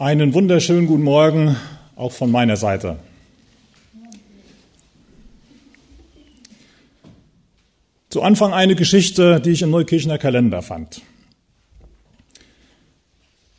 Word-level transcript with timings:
Einen 0.00 0.32
wunderschönen 0.32 0.86
guten 0.86 1.02
Morgen 1.02 1.56
auch 1.94 2.12
von 2.12 2.30
meiner 2.30 2.56
Seite. 2.56 2.98
Zu 8.08 8.22
Anfang 8.22 8.54
eine 8.54 8.76
Geschichte, 8.76 9.42
die 9.42 9.50
ich 9.50 9.60
im 9.60 9.68
Neukirchener 9.68 10.16
Kalender 10.16 10.62
fand. 10.62 11.02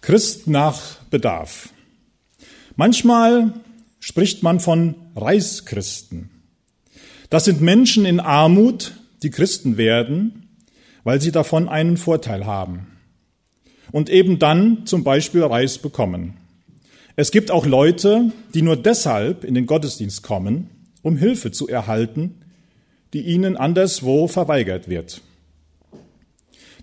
Christ 0.01 0.47
nach 0.47 0.95
Bedarf. 1.11 1.69
Manchmal 2.75 3.53
spricht 3.99 4.41
man 4.41 4.59
von 4.59 4.95
Reichschristen. 5.15 6.31
Das 7.29 7.45
sind 7.45 7.61
Menschen 7.61 8.03
in 8.03 8.19
Armut, 8.19 8.93
die 9.21 9.29
Christen 9.29 9.77
werden, 9.77 10.57
weil 11.03 11.21
sie 11.21 11.31
davon 11.31 11.69
einen 11.69 11.97
Vorteil 11.97 12.47
haben 12.47 12.90
und 13.91 14.09
eben 14.09 14.39
dann 14.39 14.85
zum 14.85 15.03
Beispiel 15.03 15.43
Reis 15.43 15.77
bekommen. 15.77 16.37
Es 17.15 17.31
gibt 17.31 17.51
auch 17.51 17.65
Leute, 17.65 18.31
die 18.53 18.61
nur 18.61 18.77
deshalb 18.77 19.43
in 19.43 19.53
den 19.53 19.65
Gottesdienst 19.65 20.23
kommen, 20.23 20.69
um 21.01 21.17
Hilfe 21.17 21.51
zu 21.51 21.67
erhalten, 21.67 22.35
die 23.13 23.21
ihnen 23.21 23.57
anderswo 23.57 24.27
verweigert 24.27 24.87
wird. 24.87 25.21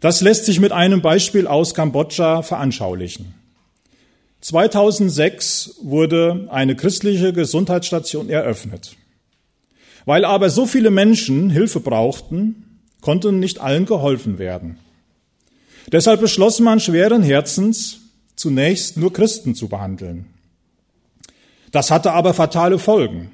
Das 0.01 0.21
lässt 0.21 0.45
sich 0.45 0.61
mit 0.61 0.71
einem 0.71 1.03
Beispiel 1.03 1.47
aus 1.47 1.75
Kambodscha 1.75 2.43
veranschaulichen. 2.43 3.35
2006 4.41 5.81
wurde 5.83 6.47
eine 6.51 6.77
christliche 6.77 7.33
Gesundheitsstation 7.33 8.31
eröffnet. 8.31 8.97
Weil 10.05 10.25
aber 10.25 10.51
so 10.51 10.67
viele 10.67 10.91
Menschen 10.91 11.51
Hilfe 11.51 11.81
brauchten, 11.81 12.81
konnte 13.01 13.33
nicht 13.33 13.61
allen 13.61 13.87
geholfen 13.87 14.39
werden. 14.39 14.79
Deshalb 15.93 16.21
beschloss 16.21 16.61
man 16.61 16.81
schweren 16.81 17.23
Herzens, 17.23 18.01
zunächst 18.37 18.97
nur 18.97 19.13
Christen 19.13 19.55
zu 19.55 19.69
behandeln. 19.69 20.27
Das 21.73 21.91
hatte 21.91 22.13
aber 22.13 22.35
fatale 22.35 22.79
Folgen. 22.79 23.31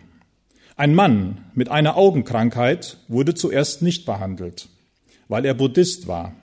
Ein 0.76 0.94
Mann 0.94 1.44
mit 1.54 1.68
einer 1.68 1.96
Augenkrankheit 1.96 2.98
wurde 3.08 3.34
zuerst 3.34 3.82
nicht 3.82 4.06
behandelt, 4.06 4.68
weil 5.28 5.44
er 5.44 5.54
Buddhist 5.54 6.06
war. 6.06 6.34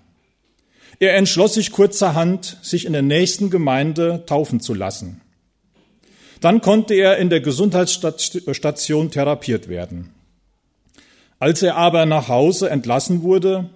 Er 1.00 1.16
entschloss 1.16 1.56
sich 1.56 1.72
kurzerhand, 1.72 2.58
sich 2.62 2.86
in 2.86 2.94
der 2.94 3.02
nächsten 3.02 3.50
Gemeinde 3.50 4.24
taufen 4.26 4.60
zu 4.60 4.74
lassen. 4.74 5.22
Dann 6.42 6.62
konnte 6.62 6.94
er 6.94 7.18
in 7.18 7.30
der 7.30 7.42
Gesundheitsstation 7.42 9.12
therapiert 9.12 9.68
werden. 9.68 10.12
Als 11.40 11.62
er 11.64 11.76
aber 11.76 12.06
nach 12.06 12.28
Hause 12.28 12.70
entlassen 12.70 13.24
wurde, 13.24 13.70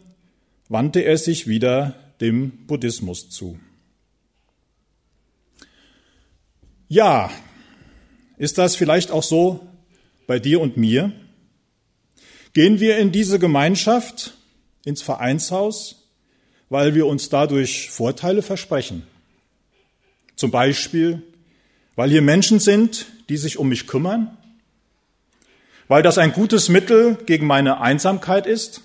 wandte 0.69 1.01
er 1.01 1.17
sich 1.17 1.47
wieder 1.47 1.95
dem 2.21 2.65
Buddhismus 2.67 3.29
zu. 3.29 3.59
Ja, 6.87 7.31
ist 8.37 8.57
das 8.57 8.75
vielleicht 8.75 9.11
auch 9.11 9.23
so 9.23 9.67
bei 10.27 10.39
dir 10.39 10.61
und 10.61 10.77
mir? 10.77 11.11
Gehen 12.53 12.79
wir 12.79 12.97
in 12.97 13.11
diese 13.11 13.39
Gemeinschaft, 13.39 14.33
ins 14.85 15.01
Vereinshaus, 15.01 16.07
weil 16.69 16.95
wir 16.95 17.05
uns 17.07 17.29
dadurch 17.29 17.89
Vorteile 17.89 18.41
versprechen? 18.41 19.03
Zum 20.35 20.51
Beispiel, 20.51 21.21
weil 21.95 22.09
hier 22.09 22.21
Menschen 22.21 22.59
sind, 22.59 23.07
die 23.29 23.37
sich 23.37 23.57
um 23.57 23.69
mich 23.69 23.87
kümmern? 23.87 24.37
Weil 25.87 26.03
das 26.03 26.17
ein 26.17 26.33
gutes 26.33 26.69
Mittel 26.69 27.15
gegen 27.25 27.45
meine 27.45 27.81
Einsamkeit 27.81 28.47
ist? 28.47 28.81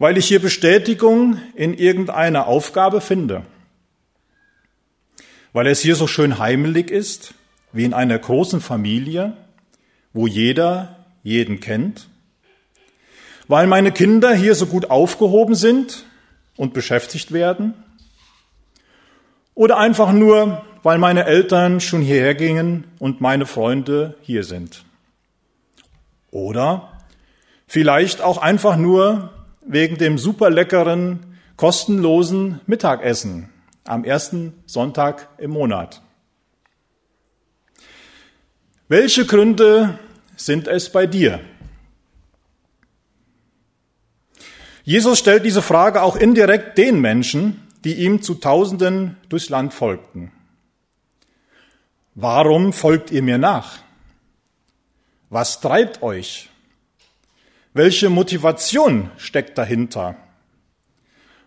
Weil 0.00 0.16
ich 0.16 0.26
hier 0.26 0.40
Bestätigung 0.40 1.38
in 1.54 1.74
irgendeiner 1.74 2.46
Aufgabe 2.46 3.02
finde, 3.02 3.44
weil 5.52 5.66
es 5.66 5.80
hier 5.80 5.94
so 5.94 6.06
schön 6.06 6.38
heimelig 6.38 6.90
ist, 6.90 7.34
wie 7.72 7.84
in 7.84 7.92
einer 7.92 8.18
großen 8.18 8.62
Familie, 8.62 9.36
wo 10.14 10.26
jeder 10.26 11.04
jeden 11.22 11.60
kennt, 11.60 12.08
weil 13.46 13.66
meine 13.66 13.92
Kinder 13.92 14.32
hier 14.32 14.54
so 14.54 14.64
gut 14.64 14.88
aufgehoben 14.88 15.54
sind 15.54 16.06
und 16.56 16.72
beschäftigt 16.72 17.32
werden, 17.32 17.74
oder 19.54 19.76
einfach 19.76 20.12
nur, 20.12 20.64
weil 20.82 20.96
meine 20.96 21.26
Eltern 21.26 21.80
schon 21.80 22.00
hierher 22.00 22.34
gingen 22.34 22.84
und 22.98 23.20
meine 23.20 23.44
Freunde 23.44 24.16
hier 24.22 24.44
sind. 24.44 24.86
Oder 26.30 27.02
vielleicht 27.66 28.22
auch 28.22 28.38
einfach 28.38 28.78
nur, 28.78 29.34
wegen 29.64 29.96
dem 29.96 30.18
superleckeren, 30.18 31.36
kostenlosen 31.56 32.60
Mittagessen 32.66 33.50
am 33.84 34.04
ersten 34.04 34.54
Sonntag 34.66 35.28
im 35.38 35.50
Monat. 35.50 36.02
Welche 38.88 39.24
Gründe 39.24 39.98
sind 40.36 40.66
es 40.66 40.90
bei 40.90 41.06
dir? 41.06 41.40
Jesus 44.82 45.18
stellt 45.18 45.44
diese 45.44 45.62
Frage 45.62 46.02
auch 46.02 46.16
indirekt 46.16 46.76
den 46.76 47.00
Menschen, 47.00 47.68
die 47.84 47.94
ihm 47.94 48.22
zu 48.22 48.34
Tausenden 48.34 49.16
durchs 49.28 49.48
Land 49.48 49.72
folgten. 49.72 50.32
Warum 52.14 52.72
folgt 52.72 53.10
ihr 53.10 53.22
mir 53.22 53.38
nach? 53.38 53.78
Was 55.28 55.60
treibt 55.60 56.02
euch? 56.02 56.49
Welche 57.72 58.10
Motivation 58.10 59.12
steckt 59.16 59.56
dahinter? 59.56 60.16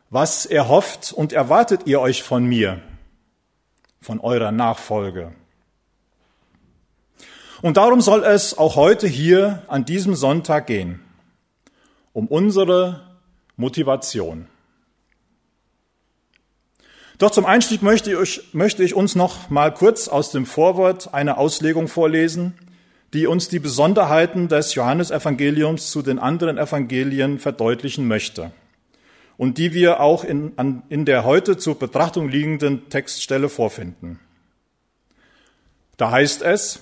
Was 0.09 0.45
erhofft 0.45 1.11
und 1.11 1.33
erwartet 1.33 1.81
ihr 1.85 1.99
euch 1.99 2.23
von 2.23 2.45
mir, 2.45 2.81
von 3.99 4.21
eurer 4.21 4.53
Nachfolge? 4.53 5.33
Und 7.61 7.75
darum 7.75 7.99
soll 7.99 8.23
es 8.23 8.57
auch 8.57 8.77
heute 8.77 9.05
hier 9.05 9.63
an 9.67 9.83
diesem 9.83 10.15
Sonntag 10.15 10.67
gehen, 10.67 11.01
um 12.13 12.27
unsere 12.27 13.01
Motivation. 13.57 14.47
Doch 17.17 17.31
zum 17.31 17.45
Einstieg 17.45 17.81
möchte 17.81 18.17
ich, 18.21 18.53
möchte 18.53 18.81
ich 18.83 18.93
uns 18.95 19.15
noch 19.15 19.49
mal 19.49 19.73
kurz 19.73 20.07
aus 20.07 20.31
dem 20.31 20.45
Vorwort 20.45 21.13
eine 21.13 21.37
Auslegung 21.37 21.89
vorlesen, 21.89 22.53
die 23.13 23.27
uns 23.27 23.47
die 23.47 23.59
Besonderheiten 23.59 24.47
des 24.47 24.73
Johannesevangeliums 24.75 25.91
zu 25.91 26.01
den 26.01 26.19
anderen 26.19 26.57
Evangelien 26.57 27.39
verdeutlichen 27.39 28.07
möchte 28.07 28.51
und 29.37 29.57
die 29.57 29.73
wir 29.73 29.99
auch 29.99 30.23
in, 30.23 30.53
an, 30.57 30.83
in 30.89 31.05
der 31.05 31.23
heute 31.23 31.57
zur 31.57 31.77
Betrachtung 31.77 32.29
liegenden 32.29 32.89
Textstelle 32.89 33.49
vorfinden. 33.49 34.19
Da 35.97 36.11
heißt 36.11 36.41
es, 36.41 36.79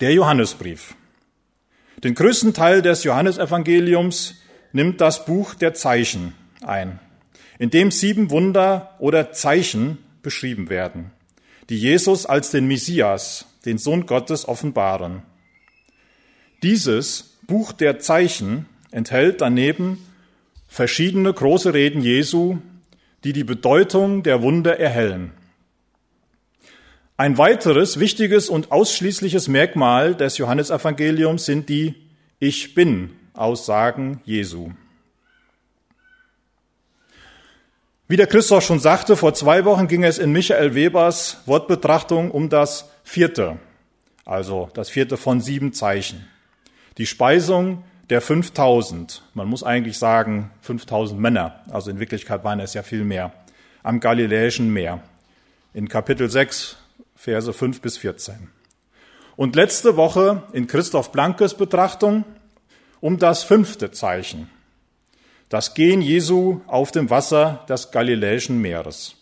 der 0.00 0.12
Johannesbrief. 0.12 0.94
Den 2.04 2.14
größten 2.14 2.54
Teil 2.54 2.82
des 2.82 3.04
Johannesevangeliums 3.04 4.36
nimmt 4.72 5.00
das 5.00 5.24
Buch 5.24 5.54
der 5.54 5.74
Zeichen 5.74 6.34
ein, 6.62 7.00
in 7.58 7.70
dem 7.70 7.90
sieben 7.90 8.30
Wunder 8.30 8.94
oder 8.98 9.32
Zeichen 9.32 9.98
beschrieben 10.22 10.70
werden, 10.70 11.10
die 11.68 11.78
Jesus 11.78 12.26
als 12.26 12.50
den 12.50 12.66
Messias, 12.66 13.47
den 13.68 13.76
Sohn 13.76 14.06
Gottes 14.06 14.48
offenbaren. 14.48 15.22
Dieses 16.62 17.36
Buch 17.46 17.72
der 17.72 17.98
Zeichen 17.98 18.64
enthält 18.90 19.42
daneben 19.42 20.04
verschiedene 20.66 21.32
große 21.32 21.74
Reden 21.74 22.00
Jesu, 22.00 22.58
die 23.24 23.34
die 23.34 23.44
Bedeutung 23.44 24.22
der 24.22 24.42
Wunder 24.42 24.80
erhellen. 24.80 25.32
Ein 27.18 27.36
weiteres 27.36 28.00
wichtiges 28.00 28.48
und 28.48 28.72
ausschließliches 28.72 29.48
Merkmal 29.48 30.14
des 30.14 30.38
Johannesevangeliums 30.38 31.44
sind 31.44 31.68
die 31.68 31.94
Ich 32.38 32.74
bin 32.74 33.10
Aussagen 33.34 34.22
Jesu. 34.24 34.70
Wie 38.06 38.16
der 38.16 38.26
Christoph 38.26 38.64
schon 38.64 38.78
sagte, 38.78 39.16
vor 39.16 39.34
zwei 39.34 39.66
Wochen 39.66 39.88
ging 39.88 40.04
es 40.04 40.16
in 40.16 40.32
Michael 40.32 40.74
Webers 40.74 41.42
Wortbetrachtung 41.44 42.30
um 42.30 42.48
das 42.48 42.88
vierte, 43.08 43.58
also 44.26 44.68
das 44.74 44.90
vierte 44.90 45.16
von 45.16 45.40
sieben 45.40 45.72
Zeichen. 45.72 46.28
Die 46.98 47.06
Speisung 47.06 47.84
der 48.10 48.20
5000, 48.20 49.22
man 49.34 49.48
muss 49.48 49.62
eigentlich 49.62 49.98
sagen 49.98 50.50
5000 50.60 51.18
Männer, 51.18 51.64
also 51.70 51.90
in 51.90 52.00
Wirklichkeit 52.00 52.44
waren 52.44 52.60
es 52.60 52.74
ja 52.74 52.82
viel 52.82 53.04
mehr, 53.04 53.32
am 53.82 54.00
Galiläischen 54.00 54.72
Meer. 54.72 55.02
In 55.72 55.88
Kapitel 55.88 56.28
6, 56.28 56.76
Verse 57.16 57.52
5 57.52 57.80
bis 57.80 57.96
14. 57.96 58.50
Und 59.36 59.56
letzte 59.56 59.96
Woche 59.96 60.42
in 60.52 60.66
Christoph 60.66 61.10
Blankes 61.10 61.54
Betrachtung 61.54 62.24
um 63.00 63.18
das 63.18 63.44
fünfte 63.44 63.90
Zeichen, 63.90 64.50
das 65.48 65.72
Gehen 65.74 66.02
Jesu 66.02 66.60
auf 66.66 66.90
dem 66.90 67.08
Wasser 67.08 67.64
des 67.68 67.90
Galiläischen 67.90 68.60
Meeres. 68.60 69.14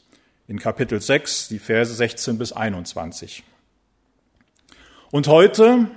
In 0.49 0.59
Kapitel 0.59 1.00
6, 1.00 1.49
die 1.49 1.59
Verse 1.59 1.94
16 1.94 2.38
bis 2.38 2.53
21. 2.53 3.44
Und 5.11 5.29
heute, 5.29 5.88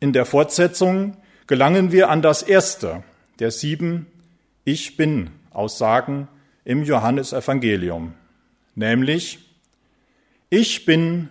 in 0.00 0.12
der 0.12 0.24
Fortsetzung, 0.24 1.16
gelangen 1.46 1.92
wir 1.92 2.08
an 2.08 2.22
das 2.22 2.42
erste 2.42 3.02
der 3.38 3.50
sieben 3.50 4.06
Ich 4.64 4.96
bin 4.96 5.30
Aussagen 5.50 6.28
im 6.64 6.82
Johannesevangelium, 6.82 8.14
nämlich 8.74 9.38
Ich 10.48 10.86
bin 10.86 11.28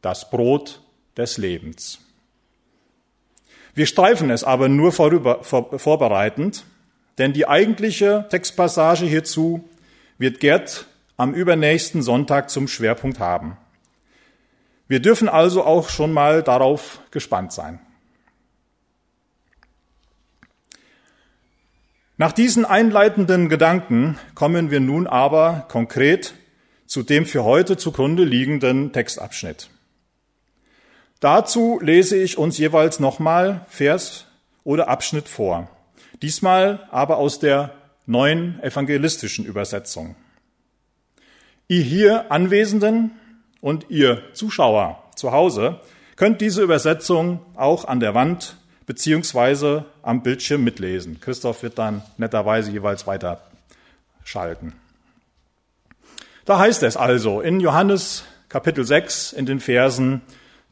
das 0.00 0.30
Brot 0.30 0.80
des 1.16 1.38
Lebens. 1.38 2.00
Wir 3.74 3.86
streifen 3.86 4.30
es 4.30 4.44
aber 4.44 4.68
nur 4.68 4.92
vorüber, 4.92 5.44
vor, 5.44 5.78
vorbereitend, 5.78 6.64
denn 7.18 7.32
die 7.32 7.46
eigentliche 7.46 8.26
Textpassage 8.28 9.06
hierzu 9.06 9.68
wird 10.18 10.40
Gerd 10.40 10.86
am 11.16 11.32
übernächsten 11.32 12.02
Sonntag 12.02 12.50
zum 12.50 12.66
Schwerpunkt 12.68 13.18
haben. 13.18 13.56
Wir 14.92 15.00
dürfen 15.00 15.30
also 15.30 15.64
auch 15.64 15.88
schon 15.88 16.12
mal 16.12 16.42
darauf 16.42 17.00
gespannt 17.10 17.50
sein. 17.50 17.80
Nach 22.18 22.30
diesen 22.30 22.66
einleitenden 22.66 23.48
Gedanken 23.48 24.18
kommen 24.34 24.70
wir 24.70 24.80
nun 24.80 25.06
aber 25.06 25.64
konkret 25.70 26.34
zu 26.84 27.02
dem 27.02 27.24
für 27.24 27.42
heute 27.42 27.78
zugrunde 27.78 28.24
liegenden 28.24 28.92
Textabschnitt. 28.92 29.70
Dazu 31.20 31.80
lese 31.80 32.18
ich 32.18 32.36
uns 32.36 32.58
jeweils 32.58 33.00
nochmal 33.00 33.64
Vers 33.70 34.26
oder 34.62 34.88
Abschnitt 34.88 35.26
vor. 35.26 35.70
Diesmal 36.20 36.86
aber 36.90 37.16
aus 37.16 37.38
der 37.38 37.72
neuen 38.04 38.62
evangelistischen 38.62 39.46
Übersetzung. 39.46 40.16
Ihr 41.66 41.80
hier 41.80 42.30
Anwesenden 42.30 43.12
und 43.62 43.86
ihr 43.88 44.22
Zuschauer 44.34 45.02
zu 45.16 45.32
Hause 45.32 45.80
könnt 46.16 46.42
diese 46.42 46.62
Übersetzung 46.62 47.40
auch 47.56 47.86
an 47.86 48.00
der 48.00 48.14
Wand 48.14 48.56
beziehungsweise 48.84 49.86
am 50.02 50.22
Bildschirm 50.22 50.62
mitlesen. 50.62 51.20
Christoph 51.20 51.62
wird 51.62 51.78
dann 51.78 52.02
netterweise 52.18 52.70
jeweils 52.70 53.06
weiterschalten. 53.06 54.74
Da 56.44 56.58
heißt 56.58 56.82
es 56.82 56.98
also 56.98 57.40
in 57.40 57.60
Johannes 57.60 58.24
Kapitel 58.48 58.84
6 58.84 59.32
in 59.32 59.46
den 59.46 59.60
Versen 59.60 60.20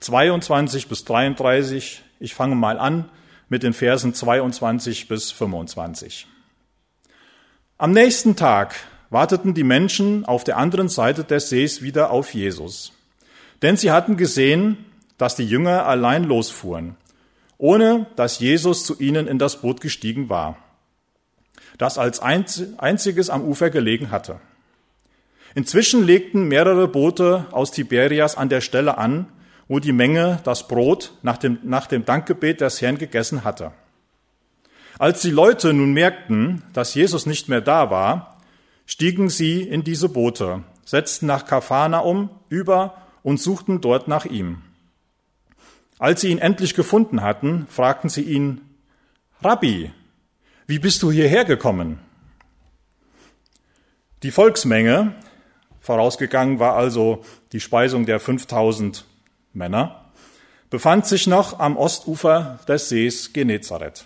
22 0.01 0.89
bis 0.89 1.05
33, 1.05 2.03
ich 2.19 2.35
fange 2.35 2.57
mal 2.57 2.79
an 2.79 3.09
mit 3.49 3.63
den 3.63 3.73
Versen 3.73 4.13
22 4.13 5.09
bis 5.09 5.31
25. 5.31 6.27
Am 7.79 7.93
nächsten 7.93 8.37
Tag 8.37 8.75
warteten 9.11 9.55
die 9.55 9.65
Menschen 9.65 10.25
auf 10.25 10.45
der 10.45 10.57
anderen 10.57 10.89
Seite 10.89 11.25
des 11.25 11.49
Sees 11.49 11.83
wieder 11.83 12.11
auf 12.11 12.33
Jesus. 12.33 12.93
Denn 13.63 13.77
sie 13.77 13.91
hatten 13.91 14.17
gesehen, 14.17 14.85
dass 15.19 15.37
die 15.37 15.45
Jünger 15.45 15.85
allein 15.87 16.25
losfuhren, 16.25 16.97
ohne 17.59 18.07
dass 18.17 18.39
Jesus 18.39 18.87
zu 18.87 18.99
ihnen 18.99 19.27
in 19.27 19.39
das 19.39 19.61
Boot 19.61 19.81
gestiegen 19.81 20.31
war, 20.31 20.57
das 21.77 21.99
als 21.99 22.21
einziges 22.21 23.29
am 23.29 23.43
Ufer 23.43 23.69
gelegen 23.69 24.11
hatte. 24.11 24.41
Inzwischen 25.55 26.05
legten 26.05 26.49
mehrere 26.49 26.89
Boote 26.89 27.47
aus 27.51 27.73
Tiberias 27.73 28.37
an 28.37 28.49
der 28.49 28.61
Stelle 28.61 28.97
an, 28.97 29.27
wo 29.69 29.79
die 29.79 29.93
Menge 29.93 30.41
das 30.45 30.69
Brot 30.69 31.13
nach 31.23 31.37
dem, 31.37 31.59
nach 31.65 31.87
dem 31.87 32.05
Dankgebet 32.05 32.61
des 32.61 32.81
Herrn 32.81 32.99
gegessen 32.99 33.45
hatte. 33.45 33.73
Als 34.99 35.23
die 35.23 35.31
Leute 35.31 35.73
nun 35.73 35.93
merkten, 35.93 36.63
dass 36.73 36.95
Jesus 36.95 37.27
nicht 37.27 37.49
mehr 37.49 37.61
da 37.61 37.91
war, 37.91 38.40
stiegen 38.91 39.29
sie 39.29 39.63
in 39.63 39.85
diese 39.85 40.09
Boote, 40.09 40.65
setzten 40.85 41.27
nach 41.27 41.47
Kafana 41.47 42.01
um, 42.01 42.29
über 42.49 42.97
und 43.23 43.39
suchten 43.39 43.81
dort 43.81 44.09
nach 44.09 44.25
ihm. 44.25 44.63
Als 46.01 46.23
sie 46.23 46.31
ihn 46.31 46.39
endlich 46.39 46.75
gefunden 46.75 47.23
hatten, 47.23 47.69
fragten 47.71 48.11
sie 48.11 48.23
ihn, 48.23 48.63
Rabbi, 49.43 49.93
wie 50.67 50.81
bist 50.81 51.05
du 51.05 51.13
hierher 51.13 51.45
gekommen? 51.45 52.01
Die 54.25 54.33
Volksmenge, 54.33 55.15
vorausgegangen 55.79 56.59
war 56.59 56.75
also 56.75 57.25
die 57.53 57.61
Speisung 57.61 58.07
der 58.07 58.19
5000 58.19 59.05
Männer, 59.53 60.05
befand 60.69 61.07
sich 61.07 61.29
noch 61.29 61.61
am 61.61 61.77
Ostufer 61.77 62.59
des 62.67 62.89
Sees 62.89 63.33
Genezareth. 63.33 64.05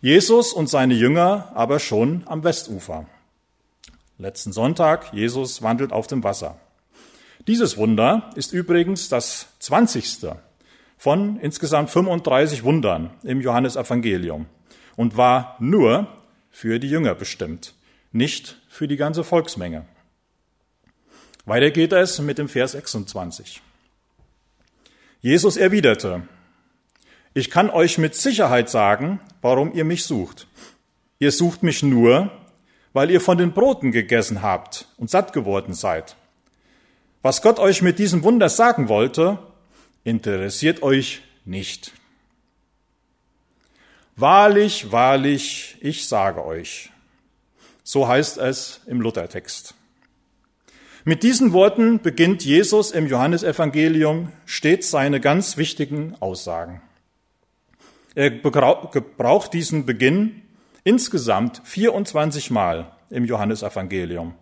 Jesus 0.00 0.52
und 0.52 0.68
seine 0.68 0.94
Jünger 0.94 1.50
aber 1.56 1.80
schon 1.80 2.22
am 2.26 2.44
Westufer. 2.44 3.06
Letzten 4.18 4.52
Sonntag, 4.52 5.12
Jesus 5.12 5.60
wandelt 5.60 5.92
auf 5.92 6.06
dem 6.06 6.24
Wasser. 6.24 6.58
Dieses 7.46 7.76
Wunder 7.76 8.30
ist 8.34 8.54
übrigens 8.54 9.10
das 9.10 9.48
zwanzigste 9.58 10.40
von 10.96 11.38
insgesamt 11.40 11.90
35 11.90 12.64
Wundern 12.64 13.10
im 13.22 13.42
Johannesevangelium 13.42 14.46
und 14.96 15.18
war 15.18 15.56
nur 15.60 16.08
für 16.50 16.78
die 16.78 16.88
Jünger 16.88 17.14
bestimmt, 17.14 17.74
nicht 18.10 18.58
für 18.68 18.88
die 18.88 18.96
ganze 18.96 19.22
Volksmenge. 19.22 19.84
Weiter 21.44 21.70
geht 21.70 21.92
es 21.92 22.18
mit 22.18 22.38
dem 22.38 22.48
Vers 22.48 22.72
26. 22.72 23.60
Jesus 25.20 25.58
erwiderte, 25.58 26.22
ich 27.34 27.50
kann 27.50 27.68
euch 27.68 27.98
mit 27.98 28.14
Sicherheit 28.14 28.70
sagen, 28.70 29.20
warum 29.42 29.74
ihr 29.74 29.84
mich 29.84 30.04
sucht. 30.04 30.46
Ihr 31.18 31.32
sucht 31.32 31.62
mich 31.62 31.82
nur, 31.82 32.30
weil 32.96 33.10
ihr 33.10 33.20
von 33.20 33.36
den 33.36 33.52
Broten 33.52 33.92
gegessen 33.92 34.40
habt 34.40 34.86
und 34.96 35.10
satt 35.10 35.34
geworden 35.34 35.74
seid. 35.74 36.16
Was 37.20 37.42
Gott 37.42 37.58
euch 37.58 37.82
mit 37.82 37.98
diesem 37.98 38.24
Wunder 38.24 38.48
sagen 38.48 38.88
wollte, 38.88 39.38
interessiert 40.02 40.82
euch 40.82 41.20
nicht. 41.44 41.92
Wahrlich, 44.16 44.92
wahrlich, 44.92 45.76
ich 45.82 46.08
sage 46.08 46.42
euch. 46.42 46.90
So 47.84 48.08
heißt 48.08 48.38
es 48.38 48.80
im 48.86 49.02
Luthertext. 49.02 49.74
Mit 51.04 51.22
diesen 51.22 51.52
Worten 51.52 52.00
beginnt 52.00 52.46
Jesus 52.46 52.92
im 52.92 53.06
Johannesevangelium 53.08 54.32
stets 54.46 54.90
seine 54.90 55.20
ganz 55.20 55.58
wichtigen 55.58 56.14
Aussagen. 56.20 56.80
Er 58.14 58.30
gebraucht 58.30 59.52
diesen 59.52 59.84
Beginn 59.84 60.40
insgesamt 60.86 61.60
24 61.64 62.52
Mal 62.52 62.92
im 63.10 63.24
Johannesevangelium 63.24 64.34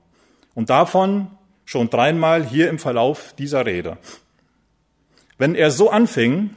und 0.55 0.69
davon 0.69 1.31
schon 1.64 1.88
dreimal 1.88 2.44
hier 2.44 2.69
im 2.69 2.79
Verlauf 2.79 3.35
dieser 3.38 3.64
Rede. 3.64 3.96
Wenn 5.38 5.55
er 5.55 5.70
so 5.70 5.88
anfing, 5.88 6.50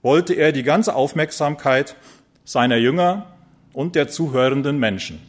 wollte 0.00 0.34
er 0.34 0.52
die 0.52 0.62
ganze 0.62 0.94
Aufmerksamkeit 0.94 1.96
seiner 2.44 2.76
Jünger 2.76 3.34
und 3.72 3.96
der 3.96 4.06
zuhörenden 4.06 4.78
Menschen. 4.78 5.20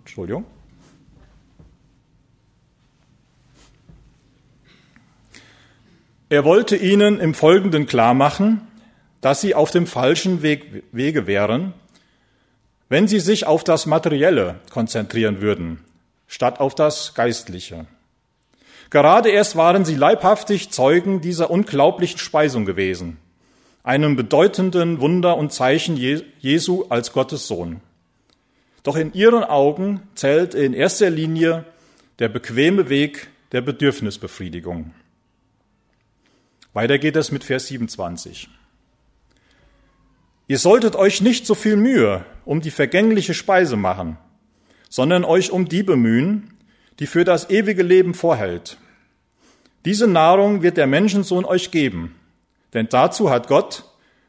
Entschuldigung. 0.00 0.46
Er 6.30 6.46
wollte 6.46 6.76
ihnen 6.76 7.20
im 7.20 7.34
Folgenden 7.34 7.84
klar 7.84 8.14
machen, 8.14 8.66
dass 9.20 9.42
sie 9.42 9.54
auf 9.54 9.70
dem 9.70 9.86
falschen 9.86 10.40
Weg, 10.40 10.84
Wege 10.92 11.26
wären, 11.26 11.74
wenn 12.88 13.08
sie 13.08 13.20
sich 13.20 13.46
auf 13.46 13.64
das 13.64 13.86
Materielle 13.86 14.60
konzentrieren 14.70 15.40
würden, 15.40 15.80
statt 16.26 16.60
auf 16.60 16.74
das 16.74 17.14
Geistliche. 17.14 17.86
Gerade 18.90 19.30
erst 19.30 19.56
waren 19.56 19.84
sie 19.84 19.96
leibhaftig 19.96 20.70
Zeugen 20.70 21.20
dieser 21.20 21.50
unglaublichen 21.50 22.18
Speisung 22.18 22.64
gewesen, 22.64 23.18
einem 23.82 24.16
bedeutenden 24.16 25.00
Wunder 25.00 25.36
und 25.36 25.52
Zeichen 25.52 25.96
Jesu 25.96 26.84
als 26.88 27.12
Gottes 27.12 27.46
Sohn. 27.46 27.80
Doch 28.82 28.96
in 28.96 29.12
ihren 29.14 29.44
Augen 29.44 30.02
zählt 30.14 30.54
in 30.54 30.74
erster 30.74 31.10
Linie 31.10 31.64
der 32.18 32.28
bequeme 32.28 32.88
Weg 32.88 33.28
der 33.52 33.62
Bedürfnisbefriedigung. 33.62 34.92
Weiter 36.74 36.98
geht 36.98 37.16
es 37.16 37.32
mit 37.32 37.44
Vers 37.44 37.68
27. 37.68 38.48
Ihr 40.46 40.58
solltet 40.58 40.96
euch 40.96 41.20
nicht 41.20 41.46
so 41.46 41.54
viel 41.54 41.76
Mühe 41.76 42.24
um 42.44 42.60
die 42.60 42.70
vergängliche 42.70 43.34
Speise 43.34 43.76
machen, 43.76 44.16
sondern 44.88 45.24
euch 45.24 45.50
um 45.50 45.68
die 45.68 45.82
bemühen, 45.82 46.54
die 46.98 47.06
für 47.06 47.24
das 47.24 47.50
ewige 47.50 47.82
Leben 47.82 48.14
vorhält. 48.14 48.78
Diese 49.84 50.06
Nahrung 50.06 50.62
wird 50.62 50.76
der 50.76 50.86
Menschensohn 50.86 51.44
euch 51.44 51.70
geben, 51.70 52.14
denn 52.72 52.88
dazu 52.88 53.30
hat 53.30 53.48
Gott, 53.48 53.84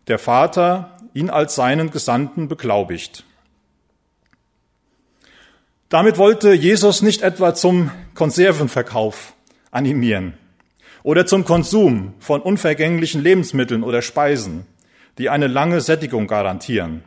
der 0.07 0.19
Vater, 0.19 0.97
ihn 1.13 1.29
als 1.29 1.55
seinen 1.55 1.91
Gesandten 1.91 2.47
beglaubigt. 2.47 3.23
Damit 5.89 6.17
wollte 6.17 6.53
Jesus 6.53 7.01
nicht 7.01 7.21
etwa 7.21 7.53
zum 7.53 7.91
Konservenverkauf 8.15 9.33
animieren 9.71 10.33
oder 11.03 11.25
zum 11.25 11.45
Konsum 11.45 12.15
von 12.19 12.41
unvergänglichen 12.41 13.21
Lebensmitteln 13.21 13.83
oder 13.83 14.01
Speisen, 14.01 14.65
die 15.17 15.29
eine 15.29 15.47
lange 15.47 15.79
Sättigung 15.81 16.27
garantieren. 16.27 17.03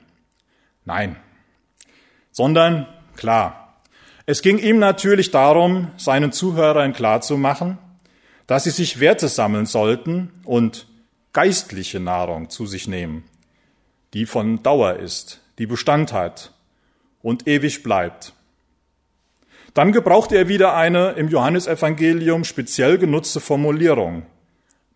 Nein, 0.88 1.16
sondern 2.32 2.86
klar, 3.14 3.82
es 4.24 4.40
ging 4.40 4.56
ihm 4.56 4.78
natürlich 4.78 5.30
darum, 5.30 5.90
seinen 5.98 6.32
Zuhörern 6.32 6.94
klarzumachen, 6.94 7.76
dass 8.46 8.64
sie 8.64 8.70
sich 8.70 8.98
Werte 8.98 9.28
sammeln 9.28 9.66
sollten 9.66 10.32
und 10.44 10.86
geistliche 11.34 12.00
Nahrung 12.00 12.48
zu 12.48 12.64
sich 12.64 12.88
nehmen, 12.88 13.24
die 14.14 14.24
von 14.24 14.62
Dauer 14.62 14.94
ist, 14.94 15.42
die 15.58 15.66
Bestand 15.66 16.14
hat 16.14 16.54
und 17.20 17.46
ewig 17.46 17.82
bleibt. 17.82 18.32
Dann 19.74 19.92
gebraucht 19.92 20.32
er 20.32 20.48
wieder 20.48 20.74
eine 20.74 21.10
im 21.10 21.28
Johannesevangelium 21.28 22.44
speziell 22.44 22.96
genutzte 22.96 23.40
Formulierung. 23.40 24.22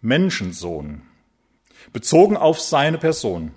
Menschensohn. 0.01 1.03
Bezogen 1.93 2.39
auf 2.39 2.61
seine 2.61 2.97
Person. 2.97 3.53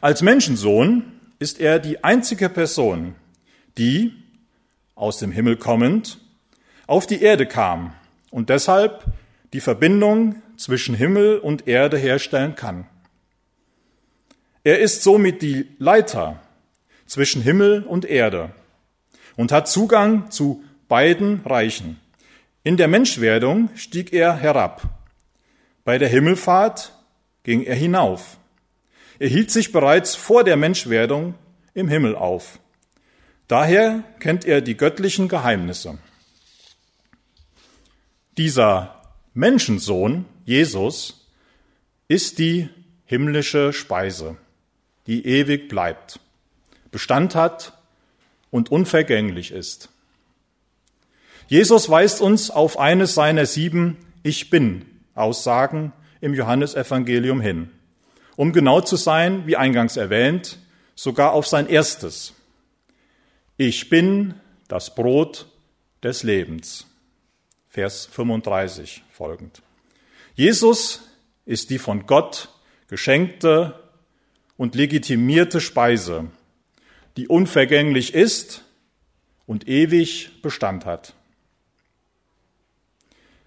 Als 0.00 0.22
Menschensohn 0.22 1.04
ist 1.38 1.60
er 1.60 1.78
die 1.78 2.04
einzige 2.04 2.48
Person, 2.48 3.14
die, 3.78 4.12
aus 4.94 5.18
dem 5.18 5.32
Himmel 5.32 5.56
kommend, 5.56 6.18
auf 6.86 7.06
die 7.06 7.22
Erde 7.22 7.46
kam 7.46 7.94
und 8.30 8.50
deshalb 8.50 9.04
die 9.52 9.60
Verbindung 9.60 10.42
zwischen 10.56 10.94
Himmel 10.94 11.38
und 11.38 11.66
Erde 11.66 11.96
herstellen 11.96 12.54
kann. 12.54 12.86
Er 14.62 14.78
ist 14.80 15.02
somit 15.02 15.40
die 15.40 15.68
Leiter 15.78 16.40
zwischen 17.06 17.42
Himmel 17.42 17.82
und 17.82 18.04
Erde 18.04 18.50
und 19.36 19.52
hat 19.52 19.68
Zugang 19.68 20.30
zu 20.30 20.62
beiden 20.88 21.40
Reichen. 21.46 21.98
In 22.62 22.76
der 22.76 22.88
Menschwerdung 22.88 23.70
stieg 23.74 24.12
er 24.12 24.36
herab. 24.36 24.82
Bei 25.84 25.96
der 25.96 26.08
Himmelfahrt 26.08 26.92
ging 27.42 27.62
er 27.62 27.74
hinauf. 27.74 28.39
Er 29.20 29.28
hielt 29.28 29.50
sich 29.50 29.70
bereits 29.70 30.14
vor 30.14 30.44
der 30.44 30.56
Menschwerdung 30.56 31.34
im 31.74 31.88
Himmel 31.88 32.16
auf. 32.16 32.58
Daher 33.48 34.02
kennt 34.18 34.46
er 34.46 34.62
die 34.62 34.78
göttlichen 34.78 35.28
Geheimnisse. 35.28 35.98
Dieser 38.38 39.02
Menschensohn, 39.34 40.24
Jesus, 40.46 41.28
ist 42.08 42.38
die 42.38 42.70
himmlische 43.04 43.74
Speise, 43.74 44.38
die 45.06 45.26
ewig 45.26 45.68
bleibt, 45.68 46.18
Bestand 46.90 47.34
hat 47.34 47.78
und 48.50 48.70
unvergänglich 48.70 49.50
ist. 49.52 49.90
Jesus 51.46 51.90
weist 51.90 52.22
uns 52.22 52.50
auf 52.50 52.78
eines 52.78 53.14
seiner 53.14 53.44
sieben 53.44 53.98
Ich 54.22 54.48
bin 54.48 54.86
Aussagen 55.14 55.92
im 56.22 56.32
Johannesevangelium 56.32 57.42
hin. 57.42 57.70
Um 58.40 58.54
genau 58.54 58.80
zu 58.80 58.96
sein, 58.96 59.46
wie 59.46 59.56
eingangs 59.56 59.98
erwähnt, 59.98 60.56
sogar 60.94 61.32
auf 61.32 61.46
sein 61.46 61.66
erstes. 61.66 62.32
Ich 63.58 63.90
bin 63.90 64.32
das 64.66 64.94
Brot 64.94 65.46
des 66.02 66.22
Lebens. 66.22 66.86
Vers 67.68 68.06
35 68.06 69.02
folgend. 69.12 69.60
Jesus 70.36 71.02
ist 71.44 71.68
die 71.68 71.78
von 71.78 72.06
Gott 72.06 72.48
geschenkte 72.88 73.78
und 74.56 74.74
legitimierte 74.74 75.60
Speise, 75.60 76.28
die 77.18 77.28
unvergänglich 77.28 78.14
ist 78.14 78.64
und 79.44 79.68
ewig 79.68 80.40
Bestand 80.40 80.86
hat. 80.86 81.12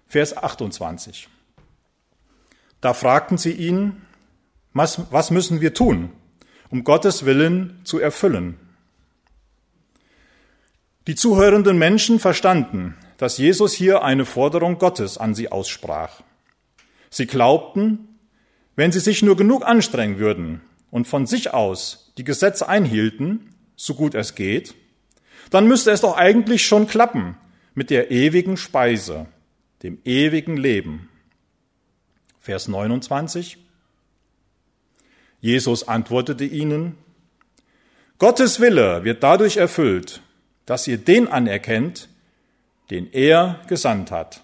Vers 0.06 0.36
28. 0.36 1.26
Da 2.80 2.94
fragten 2.94 3.38
sie 3.38 3.54
ihn, 3.54 4.03
was, 4.74 5.10
was 5.10 5.30
müssen 5.30 5.60
wir 5.60 5.72
tun, 5.72 6.10
um 6.68 6.84
Gottes 6.84 7.24
Willen 7.24 7.80
zu 7.84 7.98
erfüllen? 8.00 8.58
Die 11.06 11.14
zuhörenden 11.14 11.78
Menschen 11.78 12.18
verstanden, 12.18 12.96
dass 13.16 13.38
Jesus 13.38 13.72
hier 13.72 14.02
eine 14.02 14.24
Forderung 14.24 14.78
Gottes 14.78 15.16
an 15.16 15.34
sie 15.34 15.50
aussprach. 15.52 16.22
Sie 17.10 17.26
glaubten, 17.26 18.18
wenn 18.74 18.90
sie 18.90 19.00
sich 19.00 19.22
nur 19.22 19.36
genug 19.36 19.64
anstrengen 19.64 20.18
würden 20.18 20.60
und 20.90 21.06
von 21.06 21.26
sich 21.26 21.54
aus 21.54 22.12
die 22.18 22.24
Gesetze 22.24 22.68
einhielten, 22.68 23.54
so 23.76 23.94
gut 23.94 24.14
es 24.14 24.34
geht, 24.34 24.74
dann 25.50 25.68
müsste 25.68 25.90
es 25.90 26.00
doch 26.00 26.16
eigentlich 26.16 26.66
schon 26.66 26.86
klappen 26.88 27.36
mit 27.74 27.90
der 27.90 28.10
ewigen 28.10 28.56
Speise, 28.56 29.26
dem 29.82 29.98
ewigen 30.04 30.56
Leben. 30.56 31.08
Vers 32.40 32.66
29. 32.66 33.63
Jesus 35.44 35.86
antwortete 35.86 36.46
ihnen, 36.46 36.96
Gottes 38.16 38.60
Wille 38.60 39.04
wird 39.04 39.22
dadurch 39.22 39.58
erfüllt, 39.58 40.22
dass 40.64 40.88
ihr 40.88 40.96
den 40.96 41.28
anerkennt, 41.28 42.08
den 42.90 43.12
er 43.12 43.60
gesandt 43.68 44.10
hat. 44.10 44.40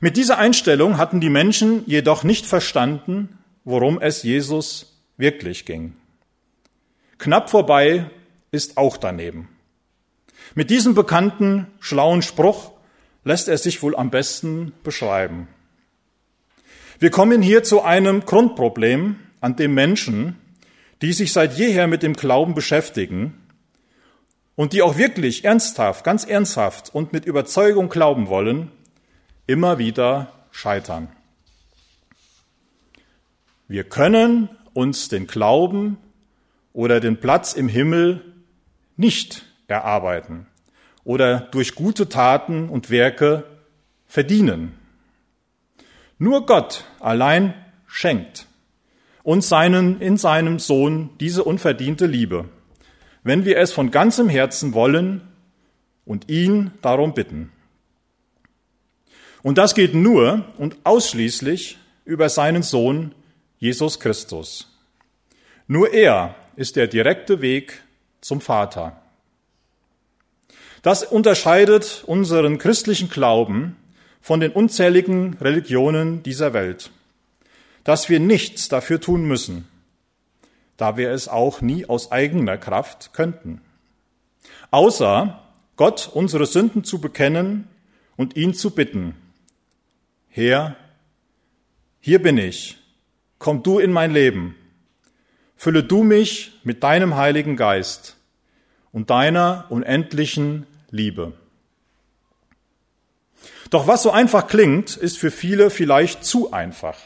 Mit 0.00 0.16
dieser 0.16 0.38
Einstellung 0.38 0.96
hatten 0.96 1.20
die 1.20 1.28
Menschen 1.28 1.82
jedoch 1.84 2.24
nicht 2.24 2.46
verstanden, 2.46 3.38
worum 3.64 4.00
es 4.00 4.22
Jesus 4.22 4.98
wirklich 5.18 5.66
ging. 5.66 5.94
Knapp 7.18 7.50
vorbei 7.50 8.08
ist 8.52 8.78
auch 8.78 8.96
daneben. 8.96 9.50
Mit 10.54 10.70
diesem 10.70 10.94
bekannten, 10.94 11.66
schlauen 11.78 12.22
Spruch 12.22 12.72
lässt 13.22 13.48
er 13.48 13.58
sich 13.58 13.82
wohl 13.82 13.96
am 13.96 14.10
besten 14.10 14.72
beschreiben. 14.82 15.48
Wir 16.98 17.10
kommen 17.10 17.42
hier 17.42 17.62
zu 17.64 17.82
einem 17.82 18.24
Grundproblem, 18.24 19.16
an 19.40 19.56
dem 19.56 19.74
Menschen, 19.74 20.36
die 21.02 21.12
sich 21.12 21.32
seit 21.32 21.58
jeher 21.58 21.86
mit 21.86 22.02
dem 22.02 22.14
Glauben 22.14 22.54
beschäftigen 22.54 23.34
und 24.54 24.72
die 24.72 24.80
auch 24.80 24.96
wirklich 24.96 25.44
ernsthaft, 25.44 26.04
ganz 26.04 26.24
ernsthaft 26.24 26.94
und 26.94 27.12
mit 27.12 27.26
Überzeugung 27.26 27.88
glauben 27.88 28.28
wollen, 28.28 28.70
immer 29.46 29.78
wieder 29.78 30.32
scheitern. 30.50 31.08
Wir 33.68 33.84
können 33.84 34.48
uns 34.72 35.08
den 35.08 35.26
Glauben 35.26 35.98
oder 36.72 37.00
den 37.00 37.18
Platz 37.18 37.54
im 37.54 37.68
Himmel 37.68 38.34
nicht 38.96 39.44
erarbeiten 39.66 40.46
oder 41.02 41.40
durch 41.40 41.74
gute 41.74 42.08
Taten 42.08 42.68
und 42.68 42.90
Werke 42.90 43.44
verdienen. 44.06 44.78
Nur 46.24 46.46
Gott 46.46 46.86
allein 47.00 47.52
schenkt 47.86 48.46
uns 49.24 49.50
seinen, 49.50 50.00
in 50.00 50.16
seinem 50.16 50.58
Sohn 50.58 51.10
diese 51.20 51.44
unverdiente 51.44 52.06
Liebe, 52.06 52.46
wenn 53.24 53.44
wir 53.44 53.58
es 53.58 53.72
von 53.72 53.90
ganzem 53.90 54.30
Herzen 54.30 54.72
wollen 54.72 55.20
und 56.06 56.30
ihn 56.30 56.70
darum 56.80 57.12
bitten. 57.12 57.52
Und 59.42 59.58
das 59.58 59.74
geht 59.74 59.94
nur 59.94 60.46
und 60.56 60.78
ausschließlich 60.84 61.76
über 62.06 62.30
seinen 62.30 62.62
Sohn 62.62 63.14
Jesus 63.58 64.00
Christus. 64.00 64.74
Nur 65.66 65.92
er 65.92 66.36
ist 66.56 66.76
der 66.76 66.86
direkte 66.86 67.42
Weg 67.42 67.82
zum 68.22 68.40
Vater. 68.40 68.98
Das 70.80 71.02
unterscheidet 71.04 72.02
unseren 72.06 72.56
christlichen 72.56 73.10
Glauben 73.10 73.76
von 74.24 74.40
den 74.40 74.52
unzähligen 74.52 75.36
Religionen 75.38 76.22
dieser 76.22 76.54
Welt, 76.54 76.90
dass 77.84 78.08
wir 78.08 78.20
nichts 78.20 78.70
dafür 78.70 78.98
tun 78.98 79.26
müssen, 79.26 79.68
da 80.78 80.96
wir 80.96 81.10
es 81.10 81.28
auch 81.28 81.60
nie 81.60 81.84
aus 81.84 82.10
eigener 82.10 82.56
Kraft 82.56 83.12
könnten, 83.12 83.60
außer 84.70 85.42
Gott 85.76 86.10
unsere 86.10 86.46
Sünden 86.46 86.84
zu 86.84 87.02
bekennen 87.02 87.68
und 88.16 88.34
ihn 88.34 88.54
zu 88.54 88.70
bitten. 88.70 89.14
Herr, 90.30 90.74
hier 92.00 92.22
bin 92.22 92.38
ich, 92.38 92.78
komm 93.38 93.62
du 93.62 93.78
in 93.78 93.92
mein 93.92 94.10
Leben 94.10 94.56
Fülle 95.54 95.84
du 95.84 96.02
mich 96.02 96.60
mit 96.64 96.82
deinem 96.82 97.16
Heiligen 97.16 97.56
Geist 97.56 98.16
und 98.90 99.10
deiner 99.10 99.66
unendlichen 99.68 100.66
Liebe. 100.90 101.34
Doch 103.74 103.88
was 103.88 104.04
so 104.04 104.12
einfach 104.12 104.46
klingt, 104.46 104.96
ist 104.96 105.18
für 105.18 105.32
viele 105.32 105.68
vielleicht 105.68 106.24
zu 106.24 106.52
einfach. 106.52 106.96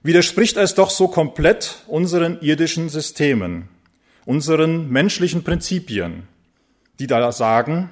Widerspricht 0.00 0.56
es 0.56 0.76
doch 0.76 0.90
so 0.90 1.08
komplett 1.08 1.82
unseren 1.88 2.40
irdischen 2.40 2.88
Systemen, 2.88 3.68
unseren 4.24 4.88
menschlichen 4.90 5.42
Prinzipien, 5.42 6.28
die 7.00 7.08
da 7.08 7.32
sagen, 7.32 7.90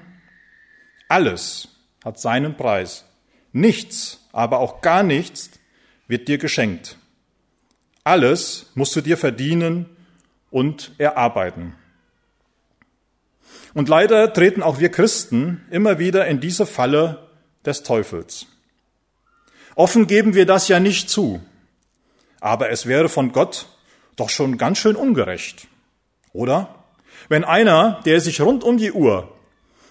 alles 1.08 1.66
hat 2.04 2.20
seinen 2.20 2.56
Preis. 2.56 3.04
Nichts, 3.50 4.20
aber 4.30 4.60
auch 4.60 4.80
gar 4.80 5.02
nichts 5.02 5.50
wird 6.06 6.28
dir 6.28 6.38
geschenkt. 6.38 6.96
Alles 8.04 8.66
musst 8.76 8.94
du 8.94 9.00
dir 9.00 9.16
verdienen 9.16 9.86
und 10.52 10.92
erarbeiten. 10.98 11.74
Und 13.74 13.88
leider 13.88 14.32
treten 14.32 14.62
auch 14.62 14.78
wir 14.78 14.90
Christen 14.90 15.66
immer 15.72 15.98
wieder 15.98 16.24
in 16.28 16.38
diese 16.38 16.64
Falle 16.64 17.27
des 17.64 17.82
Teufels. 17.82 18.46
Offen 19.74 20.06
geben 20.06 20.34
wir 20.34 20.46
das 20.46 20.68
ja 20.68 20.80
nicht 20.80 21.08
zu, 21.08 21.40
aber 22.40 22.70
es 22.70 22.86
wäre 22.86 23.08
von 23.08 23.32
Gott 23.32 23.66
doch 24.16 24.28
schon 24.28 24.58
ganz 24.58 24.78
schön 24.78 24.96
ungerecht, 24.96 25.68
oder? 26.32 26.74
Wenn 27.28 27.44
einer, 27.44 28.00
der 28.04 28.20
sich 28.20 28.40
rund 28.40 28.64
um 28.64 28.78
die 28.78 28.92
Uhr 28.92 29.32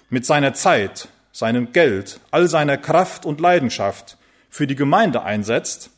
mit 0.10 0.26
seiner 0.26 0.54
Zeit, 0.54 1.10
seinem 1.32 1.72
Geld, 1.72 2.20
all 2.32 2.48
seiner 2.48 2.78
Kraft 2.78 3.26
und 3.26 3.40
Leidenschaft 3.40 4.18
für 4.50 4.68
die 4.68 4.76
Gemeinde 4.76 5.24
einsetzt, 5.24 5.92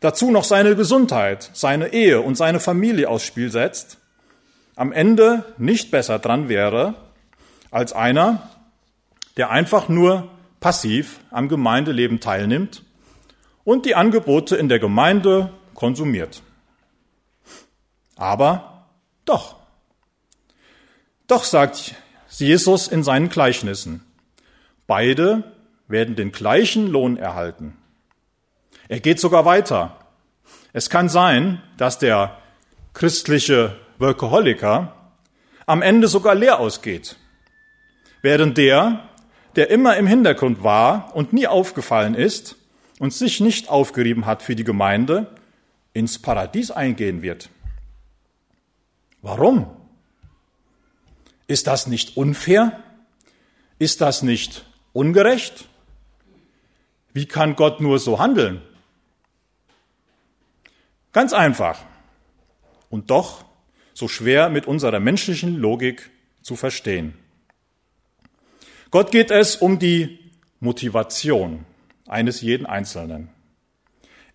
dazu 0.00 0.30
noch 0.30 0.44
seine 0.44 0.74
Gesundheit, 0.74 1.50
seine 1.52 1.92
Ehe 1.92 2.20
und 2.22 2.36
seine 2.36 2.60
Familie 2.60 3.08
aufs 3.08 3.26
Spiel 3.26 3.50
setzt, 3.50 3.98
am 4.74 4.92
Ende 4.92 5.44
nicht 5.58 5.90
besser 5.90 6.18
dran 6.18 6.48
wäre, 6.48 6.94
als 7.70 7.92
einer, 7.92 8.50
der 9.36 9.50
einfach 9.50 9.88
nur 9.88 10.30
passiv 10.60 11.20
am 11.30 11.48
Gemeindeleben 11.48 12.20
teilnimmt 12.20 12.84
und 13.64 13.86
die 13.86 13.94
Angebote 13.94 14.56
in 14.56 14.68
der 14.68 14.78
Gemeinde 14.78 15.52
konsumiert. 15.74 16.42
Aber 18.16 18.86
doch. 19.24 19.56
Doch 21.26 21.44
sagt 21.44 21.94
Jesus 22.28 22.88
in 22.88 23.02
seinen 23.02 23.28
Gleichnissen, 23.28 24.04
beide 24.86 25.44
werden 25.88 26.16
den 26.16 26.32
gleichen 26.32 26.88
Lohn 26.88 27.16
erhalten. 27.16 27.76
Er 28.88 29.00
geht 29.00 29.20
sogar 29.20 29.44
weiter. 29.44 29.96
Es 30.72 30.90
kann 30.90 31.08
sein, 31.08 31.62
dass 31.76 31.98
der 31.98 32.38
christliche 32.92 33.76
Workaholiker 33.98 34.94
am 35.66 35.82
Ende 35.82 36.08
sogar 36.08 36.34
leer 36.34 36.58
ausgeht, 36.58 37.16
während 38.22 38.58
der, 38.58 39.09
der 39.56 39.70
immer 39.70 39.96
im 39.96 40.06
Hintergrund 40.06 40.62
war 40.62 41.14
und 41.14 41.32
nie 41.32 41.46
aufgefallen 41.46 42.14
ist 42.14 42.56
und 42.98 43.12
sich 43.12 43.40
nicht 43.40 43.68
aufgerieben 43.68 44.26
hat 44.26 44.42
für 44.42 44.54
die 44.54 44.64
Gemeinde, 44.64 45.34
ins 45.92 46.20
Paradies 46.20 46.70
eingehen 46.70 47.22
wird. 47.22 47.50
Warum? 49.22 49.66
Ist 51.46 51.66
das 51.66 51.86
nicht 51.86 52.16
unfair? 52.16 52.80
Ist 53.78 54.00
das 54.00 54.22
nicht 54.22 54.64
ungerecht? 54.92 55.68
Wie 57.12 57.26
kann 57.26 57.56
Gott 57.56 57.80
nur 57.80 57.98
so 57.98 58.18
handeln? 58.20 58.62
Ganz 61.12 61.32
einfach 61.32 61.80
und 62.88 63.10
doch 63.10 63.44
so 63.94 64.06
schwer 64.06 64.48
mit 64.48 64.66
unserer 64.66 65.00
menschlichen 65.00 65.56
Logik 65.56 66.10
zu 66.42 66.54
verstehen. 66.54 67.14
Gott 68.90 69.12
geht 69.12 69.30
es 69.30 69.56
um 69.56 69.78
die 69.78 70.18
Motivation 70.58 71.64
eines 72.08 72.40
jeden 72.40 72.66
Einzelnen. 72.66 73.28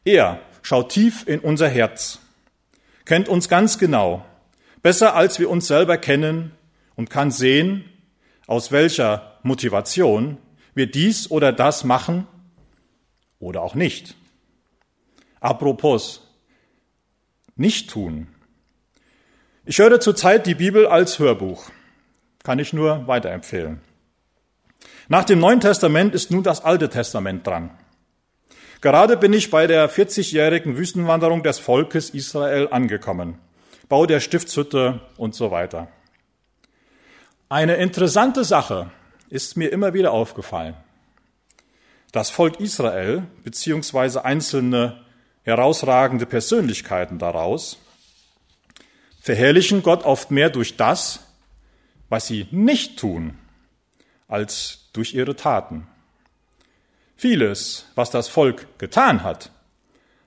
Er 0.06 0.40
schaut 0.62 0.94
tief 0.94 1.28
in 1.28 1.42
unser 1.42 1.68
Herz, 1.68 2.20
kennt 3.04 3.28
uns 3.28 3.50
ganz 3.50 3.78
genau, 3.78 4.24
besser 4.82 5.14
als 5.14 5.40
wir 5.40 5.50
uns 5.50 5.68
selber 5.68 5.98
kennen 5.98 6.52
und 6.96 7.10
kann 7.10 7.32
sehen, 7.32 7.84
aus 8.48 8.72
welcher 8.72 9.40
Motivation 9.44 10.38
wir 10.74 10.90
dies 10.90 11.30
oder 11.30 11.52
das 11.52 11.84
machen 11.84 12.26
oder 13.40 13.62
auch 13.62 13.76
nicht. 13.76 14.16
Apropos, 15.42 16.22
nicht 17.58 17.90
tun. 17.90 18.28
Ich 19.66 19.80
höre 19.80 20.00
zurzeit 20.00 20.46
die 20.46 20.56
Bibel 20.56 20.88
als 20.88 21.20
Hörbuch. 21.20 21.70
Kann 22.44 22.60
ich 22.60 22.72
nur 22.72 23.08
weiterempfehlen. 23.08 23.82
Nach 25.08 25.24
dem 25.24 25.40
Neuen 25.40 25.60
Testament 25.60 26.16
ist 26.16 26.32
nun 26.32 26.44
das 26.44 26.64
Alte 26.64 26.90
Testament 26.90 27.46
dran. 27.46 27.70
Gerade 28.82 29.18
bin 29.18 29.34
ich 29.34 29.50
bei 29.50 29.68
der 29.68 29.90
40-jährigen 29.90 30.78
Wüstenwanderung 30.78 31.44
des 31.44 31.60
Volkes 31.60 32.10
Israel 32.10 32.68
angekommen. 32.70 33.40
Bau 33.90 34.06
der 34.06 34.20
Stiftshütte 34.20 35.02
und 35.18 35.36
so 35.36 35.52
weiter. 35.52 35.88
Eine 37.50 37.76
interessante 37.76 38.44
Sache 38.44 38.92
ist 39.30 39.58
mir 39.58 39.72
immer 39.72 39.94
wieder 39.94 40.12
aufgefallen. 40.12 40.76
Das 42.12 42.30
Volk 42.30 42.60
Israel 42.60 43.24
beziehungsweise 43.44 44.26
einzelne 44.26 45.04
herausragende 45.44 46.26
Persönlichkeiten 46.26 47.20
daraus 47.20 47.78
verherrlichen 49.26 49.82
Gott 49.82 50.04
oft 50.04 50.30
mehr 50.30 50.52
durch 50.52 50.78
das, 50.78 51.22
was 52.10 52.28
sie 52.28 52.48
nicht 52.52 53.00
tun, 53.00 53.38
als 54.28 54.90
durch 54.94 55.14
ihre 55.14 55.36
Taten. 55.36 55.88
Vieles, 57.16 57.86
was 57.96 58.12
das 58.12 58.28
Volk 58.28 58.68
getan 58.78 59.24
hat, 59.24 59.52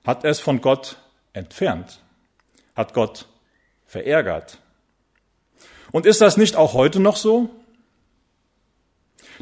hat 0.05 0.23
es 0.25 0.39
von 0.39 0.61
Gott 0.61 0.97
entfernt, 1.33 2.01
hat 2.75 2.93
Gott 2.93 3.27
verärgert. 3.85 4.59
Und 5.91 6.05
ist 6.05 6.21
das 6.21 6.37
nicht 6.37 6.55
auch 6.55 6.73
heute 6.73 6.99
noch 6.99 7.15
so? 7.15 7.49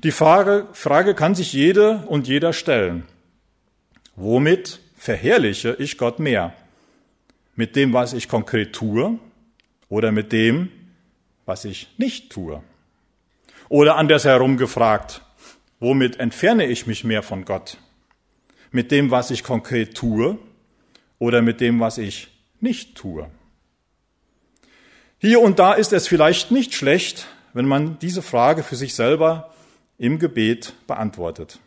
Die 0.04 0.12
Frage, 0.12 0.68
Frage 0.74 1.16
kann 1.16 1.36
sich 1.36 1.54
jede 1.54 2.04
und 2.08 2.28
jeder 2.28 2.54
stellen. 2.54 3.08
Womit 4.16 4.80
verherrliche 4.96 5.76
ich 5.80 5.98
Gott 5.98 6.20
mehr? 6.20 6.54
Mit 7.56 7.76
dem, 7.76 7.94
was 7.94 8.14
ich 8.14 8.30
konkret 8.30 8.74
tue 8.74 9.18
oder 9.90 10.12
mit 10.12 10.32
dem, 10.32 10.70
was 11.46 11.66
ich 11.66 11.88
nicht 11.98 12.32
tue? 12.32 12.62
Oder 13.70 13.98
andersherum 13.98 14.58
gefragt, 14.58 15.22
womit 15.80 16.20
entferne 16.20 16.66
ich 16.66 16.88
mich 16.88 17.04
mehr 17.04 17.24
von 17.24 17.46
Gott? 17.46 17.78
Mit 18.72 18.92
dem, 18.92 19.12
was 19.12 19.32
ich 19.32 19.44
konkret 19.44 19.96
tue 19.96 20.38
oder 21.20 21.42
mit 21.42 21.62
dem, 21.62 21.80
was 21.80 21.98
ich 21.98 22.30
nicht 22.60 22.96
tue? 22.96 23.30
Hier 25.20 25.42
und 25.42 25.60
da 25.60 25.74
ist 25.74 25.94
es 25.94 26.08
vielleicht 26.08 26.52
nicht 26.52 26.76
schlecht, 26.76 27.28
wenn 27.54 27.66
man 27.66 27.98
diese 28.00 28.22
Frage 28.22 28.64
für 28.64 28.76
sich 28.76 28.94
selber 28.94 29.54
im 29.98 30.20
Gebet 30.20 30.74
beantwortet. 30.86 31.60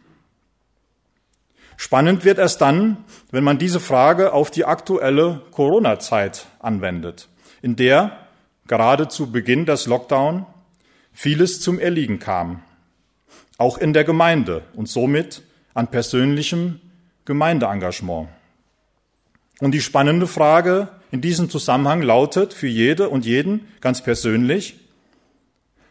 Spannend 1.76 2.24
wird 2.24 2.38
es 2.38 2.58
dann, 2.58 3.04
wenn 3.30 3.42
man 3.42 3.58
diese 3.58 3.80
Frage 3.80 4.32
auf 4.32 4.50
die 4.50 4.66
aktuelle 4.66 5.40
Corona-Zeit 5.50 6.46
anwendet, 6.58 7.28
in 7.62 7.74
der 7.74 8.18
gerade 8.66 9.08
zu 9.08 9.32
Beginn 9.32 9.66
des 9.66 9.86
Lockdown 9.86 10.46
vieles 11.12 11.61
zum 11.61 11.79
Erliegen 11.79 12.18
kam, 12.18 12.62
auch 13.59 13.79
in 13.79 13.92
der 13.92 14.05
Gemeinde 14.05 14.62
und 14.75 14.88
somit 14.88 15.42
an 15.75 15.88
persönlichem 15.88 16.81
Gemeindeengagement. 17.25 18.29
Und 19.61 19.73
die 19.73 19.81
spannende 19.81 20.27
Frage 20.27 20.88
in 21.11 21.20
diesem 21.20 21.51
Zusammenhang 21.51 22.03
lautet 22.03 22.55
für 22.55 22.66
jede 22.66 23.09
und 23.09 23.27
jeden 23.27 23.68
ganz 23.81 24.03
persönlich, 24.03 24.77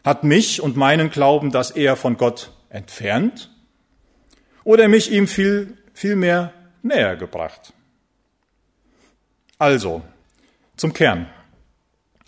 hat 0.04 0.24
mich 0.24 0.62
und 0.62 0.76
meinen 0.76 1.10
Glauben 1.10 1.50
das 1.50 1.70
eher 1.70 1.94
von 1.96 2.16
Gott 2.16 2.52
entfernt 2.70 3.50
oder 4.64 4.88
mich 4.88 5.12
ihm 5.12 5.28
viel, 5.28 5.76
viel 5.92 6.16
mehr 6.16 6.52
näher 6.82 7.16
gebracht? 7.16 7.72
Also, 9.58 10.02
zum 10.76 10.94
Kern. 10.94 11.26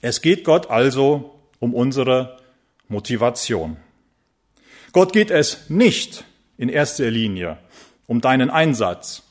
Es 0.03 0.21
geht 0.21 0.45
Gott 0.45 0.69
also 0.69 1.41
um 1.61 1.75
unsere 1.75 2.37
Motivation. 2.93 3.77
Gott 4.93 5.13
geht 5.13 5.31
es 5.31 5.69
nicht 5.69 6.25
in 6.57 6.69
erster 6.69 7.11
Linie 7.11 7.59
um 8.07 8.21
deinen 8.21 8.51
Einsatz, 8.51 9.23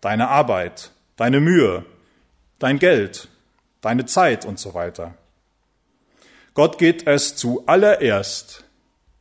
deine 0.00 0.28
Arbeit, 0.28 0.92
deine 1.16 1.40
Mühe, 1.40 1.84
dein 2.58 2.78
Geld, 2.78 3.28
deine 3.80 4.06
Zeit 4.06 4.44
und 4.44 4.58
so 4.58 4.72
weiter. 4.74 5.14
Gott 6.54 6.78
geht 6.78 7.06
es 7.06 7.36
zuallererst 7.36 8.64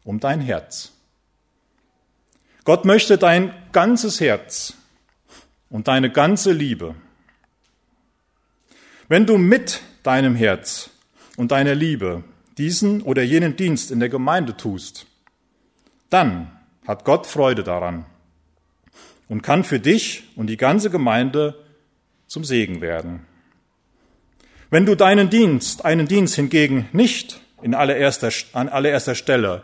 um 0.04 0.20
dein 0.20 0.42
Herz. 0.42 0.92
Gott 2.64 2.86
möchte 2.86 3.18
dein 3.18 3.54
ganzes 3.72 4.20
Herz 4.20 4.74
und 5.70 5.88
deine 5.88 6.12
ganze 6.12 6.52
Liebe. 6.52 6.94
Wenn 9.08 9.26
du 9.26 9.38
mit 9.38 9.82
deinem 10.04 10.36
Herz 10.36 10.92
und 11.38 11.52
deiner 11.52 11.74
Liebe 11.74 12.24
diesen 12.62 13.02
oder 13.02 13.24
jenen 13.24 13.56
Dienst 13.56 13.90
in 13.90 14.00
der 14.00 14.10
Gemeinde 14.10 14.56
tust, 14.56 15.08
dann 16.12 16.52
hat 16.86 17.06
Gott 17.06 17.26
Freude 17.26 17.64
daran 17.64 18.06
und 19.28 19.42
kann 19.42 19.64
für 19.64 19.80
dich 19.80 20.26
und 20.36 20.46
die 20.46 20.58
ganze 20.58 20.92
Gemeinde 20.92 21.58
zum 22.28 22.44
Segen 22.44 22.80
werden. 22.80 23.26
Wenn 24.70 24.86
du 24.86 24.96
deinen 24.96 25.32
Dienst, 25.32 25.86
einen 25.86 26.08
Dienst 26.08 26.36
hingegen 26.36 26.88
nicht 26.94 27.42
in 27.64 27.74
allererster, 27.74 28.30
an 28.54 28.70
allererster 28.70 29.16
Stelle 29.16 29.64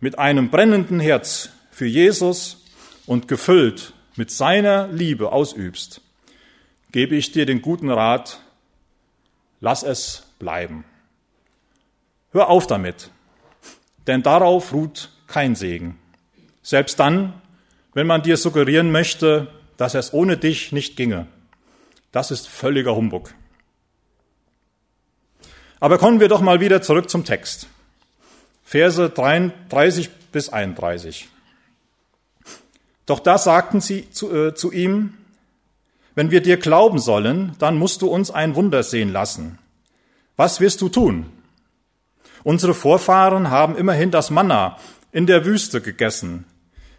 mit 0.00 0.18
einem 0.18 0.50
brennenden 0.50 0.98
Herz 0.98 1.50
für 1.70 1.86
Jesus 1.86 2.64
und 3.06 3.28
gefüllt 3.28 3.94
mit 4.16 4.32
seiner 4.32 4.88
Liebe 4.88 5.30
ausübst, 5.30 6.00
gebe 6.90 7.14
ich 7.14 7.30
dir 7.30 7.46
den 7.46 7.62
guten 7.62 7.88
Rat, 7.88 8.40
lass 9.60 9.84
es 9.84 10.24
bleiben. 10.40 10.84
Hör 12.32 12.48
auf 12.48 12.66
damit, 12.66 13.10
denn 14.06 14.22
darauf 14.22 14.72
ruht 14.72 15.10
kein 15.26 15.54
Segen. 15.54 15.98
Selbst 16.62 16.98
dann, 16.98 17.34
wenn 17.94 18.06
man 18.06 18.22
dir 18.22 18.36
suggerieren 18.36 18.90
möchte, 18.90 19.48
dass 19.76 19.94
es 19.94 20.12
ohne 20.12 20.36
dich 20.36 20.72
nicht 20.72 20.96
ginge. 20.96 21.26
Das 22.10 22.30
ist 22.30 22.48
völliger 22.48 22.96
Humbug. 22.96 23.34
Aber 25.80 25.98
kommen 25.98 26.20
wir 26.20 26.28
doch 26.28 26.40
mal 26.40 26.60
wieder 26.60 26.80
zurück 26.80 27.10
zum 27.10 27.24
Text. 27.24 27.66
Verse 28.62 29.10
33 29.10 30.10
bis 30.30 30.48
31. 30.48 31.28
Doch 33.04 33.18
da 33.18 33.36
sagten 33.36 33.80
sie 33.80 34.08
zu, 34.10 34.32
äh, 34.34 34.54
zu 34.54 34.72
ihm, 34.72 35.14
wenn 36.14 36.30
wir 36.30 36.40
dir 36.40 36.56
glauben 36.56 36.98
sollen, 36.98 37.56
dann 37.58 37.76
musst 37.76 38.00
du 38.02 38.06
uns 38.08 38.30
ein 38.30 38.54
Wunder 38.54 38.82
sehen 38.82 39.12
lassen. 39.12 39.58
Was 40.36 40.60
wirst 40.60 40.80
du 40.80 40.88
tun? 40.88 41.26
Unsere 42.44 42.74
Vorfahren 42.74 43.50
haben 43.50 43.76
immerhin 43.76 44.10
das 44.10 44.30
Manna 44.30 44.76
in 45.12 45.26
der 45.26 45.44
Wüste 45.44 45.80
gegessen, 45.80 46.44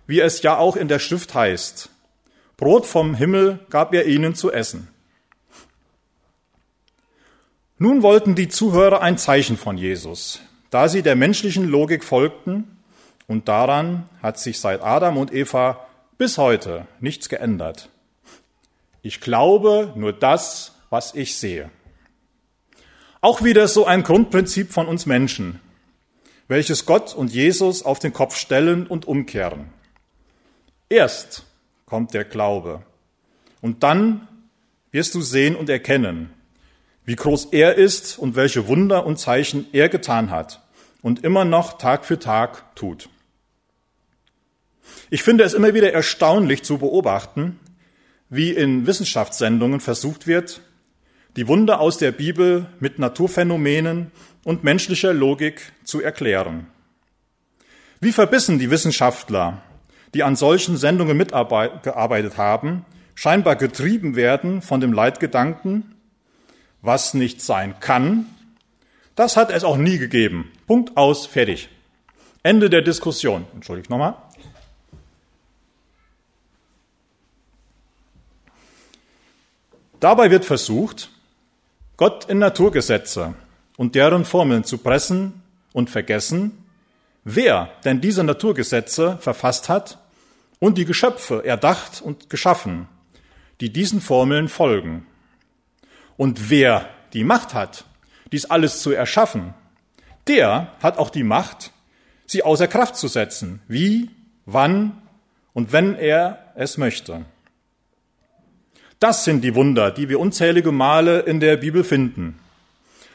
wie 0.08 0.20
es 0.20 0.42
ja 0.42 0.58
auch 0.58 0.76
in 0.76 0.88
der 0.88 1.00
Schrift 1.00 1.34
heißt. 1.34 1.90
Brot 2.58 2.86
vom 2.86 3.16
Himmel 3.16 3.60
gab 3.70 3.94
er 3.94 4.06
ihnen 4.06 4.36
zu 4.36 4.52
essen. 4.52 4.88
Nun 7.78 8.02
wollten 8.04 8.36
die 8.36 8.48
Zuhörer 8.48 9.02
ein 9.02 9.18
Zeichen 9.18 9.58
von 9.58 9.78
Jesus, 9.78 10.42
da 10.70 10.88
sie 10.88 11.02
der 11.02 11.16
menschlichen 11.16 11.68
Logik 11.68 12.04
folgten, 12.04 12.78
und 13.28 13.48
daran 13.48 14.08
hat 14.22 14.38
sich 14.38 14.60
seit 14.60 14.82
Adam 14.82 15.18
und 15.18 15.34
Eva 15.34 15.88
bis 16.18 16.38
heute 16.38 16.88
nichts 17.00 17.30
geändert. 17.30 17.90
Ich 19.02 19.20
glaube 19.20 19.92
nur 19.96 20.14
das, 20.14 20.76
was 20.90 21.16
ich 21.16 21.38
sehe. 21.38 21.70
Auch 23.24 23.42
wieder 23.42 23.70
so 23.70 23.86
ein 23.86 24.04
Grundprinzip 24.04 24.74
von 24.74 24.86
uns 24.86 25.06
Menschen, 25.06 25.62
welches 26.50 26.86
Gott 26.86 27.16
und 27.16 27.32
Jesus 27.32 27.82
auf 27.82 28.00
den 28.00 28.12
Kopf 28.12 28.36
stellen 28.36 28.86
und 28.86 29.08
umkehren. 29.08 29.70
Erst 30.90 31.46
kommt 31.86 32.14
der 32.14 32.26
Glaube 32.26 32.82
und 33.62 33.82
dann 33.82 34.28
wirst 34.92 35.16
du 35.16 35.22
sehen 35.22 35.56
und 35.56 35.70
erkennen, 35.70 36.34
wie 37.06 37.16
groß 37.16 37.46
er 37.54 37.76
ist 37.76 38.20
und 38.20 38.36
welche 38.36 38.68
Wunder 38.68 39.06
und 39.06 39.18
Zeichen 39.18 39.68
er 39.72 39.88
getan 39.88 40.30
hat 40.30 40.62
und 41.02 41.24
immer 41.24 41.46
noch 41.46 41.78
Tag 41.78 42.04
für 42.04 42.20
Tag 42.20 42.76
tut. 42.76 43.08
Ich 45.10 45.24
finde 45.24 45.46
es 45.46 45.54
immer 45.54 45.74
wieder 45.74 45.94
erstaunlich 45.94 46.64
zu 46.64 46.78
beobachten, 46.78 47.58
wie 48.28 48.52
in 48.52 48.86
Wissenschaftssendungen 48.86 49.80
versucht 49.80 50.28
wird, 50.28 50.60
die 51.36 51.48
Wunder 51.48 51.80
aus 51.80 51.98
der 51.98 52.12
Bibel 52.12 52.68
mit 52.80 53.00
Naturphänomenen 53.00 54.12
und 54.44 54.64
menschlicher 54.64 55.14
Logik 55.14 55.74
zu 55.84 56.02
erklären. 56.02 56.68
Wie 58.00 58.12
verbissen 58.12 58.60
die 58.60 58.70
Wissenschaftler, 58.70 59.62
die 60.14 60.24
an 60.24 60.36
solchen 60.36 60.78
Sendungen 60.78 61.18
mitgearbeitet 61.18 62.38
haben, 62.38 62.86
scheinbar 63.16 63.56
getrieben 63.56 64.16
werden 64.16 64.62
von 64.62 64.82
dem 64.82 64.94
Leitgedanken, 64.94 65.96
was 66.82 67.14
nicht 67.14 67.42
sein 67.42 67.80
kann, 67.80 68.26
das 69.16 69.38
hat 69.38 69.52
es 69.52 69.64
auch 69.64 69.78
nie 69.78 69.98
gegeben. 69.98 70.52
Punkt 70.68 70.98
aus, 70.98 71.26
fertig. 71.26 71.70
Ende 72.42 72.70
der 72.70 72.82
Diskussion. 72.82 73.46
Entschuldigt 73.54 73.90
nochmal. 73.90 74.16
Dabei 80.00 80.32
wird 80.32 80.44
versucht, 80.44 81.13
Gott 81.96 82.26
in 82.26 82.40
Naturgesetze 82.40 83.36
und 83.78 83.94
deren 83.94 84.26
Formeln 84.26 84.64
zu 84.64 84.80
pressen 84.80 85.44
und 85.74 85.90
vergessen, 85.90 86.66
wer 87.24 87.70
denn 87.86 88.02
diese 88.02 88.24
Naturgesetze 88.24 89.18
verfasst 89.20 89.70
hat 89.70 90.00
und 90.60 90.78
die 90.78 90.86
Geschöpfe 90.86 91.46
erdacht 91.46 92.02
und 92.02 92.30
geschaffen, 92.30 92.88
die 93.62 93.72
diesen 93.72 94.02
Formeln 94.02 94.50
folgen. 94.50 95.06
Und 96.18 96.50
wer 96.50 96.90
die 97.14 97.24
Macht 97.24 97.54
hat, 97.54 97.86
dies 98.32 98.46
alles 98.46 98.82
zu 98.82 98.92
erschaffen, 98.92 99.54
der 100.28 100.74
hat 100.82 100.98
auch 100.98 101.12
die 101.12 101.24
Macht, 101.24 101.72
sie 102.26 102.44
außer 102.44 102.68
Kraft 102.68 102.96
zu 102.96 103.08
setzen, 103.08 103.62
wie, 103.68 104.10
wann 104.46 105.02
und 105.54 105.72
wenn 105.72 105.96
er 105.96 106.52
es 106.56 106.78
möchte. 106.78 107.26
Das 109.04 109.26
sind 109.26 109.44
die 109.44 109.54
Wunder, 109.54 109.92
die 109.92 110.08
wir 110.08 110.18
unzählige 110.18 110.72
Male 110.72 111.20
in 111.20 111.42
der 111.42 111.58
Bibel 111.58 111.84
finden. 111.84 112.40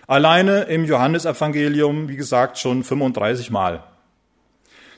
Alleine 0.06 0.64
im 0.64 0.84
Johannesevangelium, 0.84 2.10
wie 2.10 2.16
gesagt, 2.16 2.58
schon 2.58 2.84
35 2.84 3.50
Mal. 3.50 3.82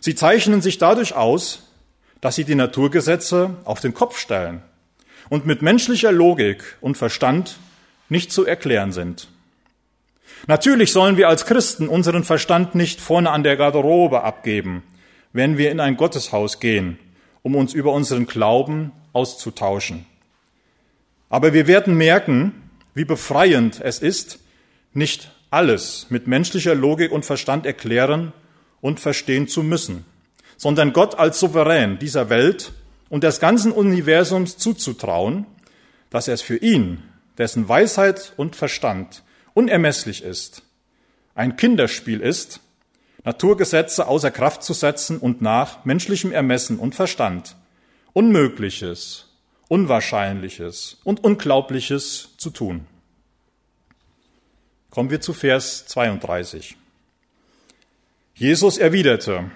Sie 0.00 0.16
zeichnen 0.16 0.62
sich 0.62 0.78
dadurch 0.78 1.14
aus, 1.14 1.70
dass 2.20 2.34
sie 2.34 2.42
die 2.42 2.56
Naturgesetze 2.56 3.54
auf 3.62 3.78
den 3.78 3.94
Kopf 3.94 4.18
stellen 4.18 4.62
und 5.28 5.46
mit 5.46 5.62
menschlicher 5.62 6.10
Logik 6.10 6.76
und 6.80 6.96
Verstand 6.96 7.58
nicht 8.08 8.32
zu 8.32 8.44
erklären 8.44 8.90
sind. 8.90 9.28
Natürlich 10.48 10.90
sollen 10.90 11.16
wir 11.16 11.28
als 11.28 11.46
Christen 11.46 11.86
unseren 11.86 12.24
Verstand 12.24 12.74
nicht 12.74 13.00
vorne 13.00 13.30
an 13.30 13.44
der 13.44 13.56
Garderobe 13.56 14.24
abgeben, 14.24 14.82
wenn 15.32 15.56
wir 15.56 15.70
in 15.70 15.78
ein 15.78 15.96
Gotteshaus 15.96 16.58
gehen, 16.58 16.98
um 17.42 17.54
uns 17.54 17.74
über 17.74 17.92
unseren 17.92 18.26
Glauben 18.26 18.90
auszutauschen. 19.12 20.09
Aber 21.30 21.54
wir 21.54 21.66
werden 21.66 21.96
merken, 21.96 22.52
wie 22.92 23.06
befreiend 23.06 23.80
es 23.80 24.00
ist, 24.00 24.40
nicht 24.92 25.30
alles 25.50 26.06
mit 26.10 26.26
menschlicher 26.26 26.74
Logik 26.74 27.12
und 27.12 27.24
Verstand 27.24 27.64
erklären 27.64 28.32
und 28.80 29.00
verstehen 29.00 29.48
zu 29.48 29.62
müssen, 29.62 30.04
sondern 30.56 30.92
Gott 30.92 31.14
als 31.18 31.40
Souverän 31.40 31.98
dieser 31.98 32.28
Welt 32.28 32.72
und 33.08 33.24
des 33.24 33.40
ganzen 33.40 33.72
Universums 33.72 34.58
zuzutrauen, 34.58 35.46
dass 36.10 36.28
es 36.28 36.42
für 36.42 36.56
ihn, 36.56 37.02
dessen 37.38 37.68
Weisheit 37.68 38.32
und 38.36 38.56
Verstand 38.56 39.22
unermesslich 39.54 40.22
ist, 40.22 40.62
ein 41.34 41.56
Kinderspiel 41.56 42.20
ist, 42.20 42.60
Naturgesetze 43.24 44.08
außer 44.08 44.30
Kraft 44.30 44.62
zu 44.62 44.72
setzen 44.72 45.18
und 45.18 45.42
nach 45.42 45.84
menschlichem 45.84 46.32
Ermessen 46.32 46.78
und 46.78 46.94
Verstand 46.94 47.56
Unmögliches 48.12 49.29
Unwahrscheinliches 49.70 50.96
und 51.04 51.22
Unglaubliches 51.22 52.30
zu 52.38 52.50
tun. 52.50 52.88
Kommen 54.90 55.10
wir 55.10 55.20
zu 55.20 55.32
Vers 55.32 55.86
32. 55.86 56.76
Jesus 58.34 58.78
erwiderte, 58.78 59.48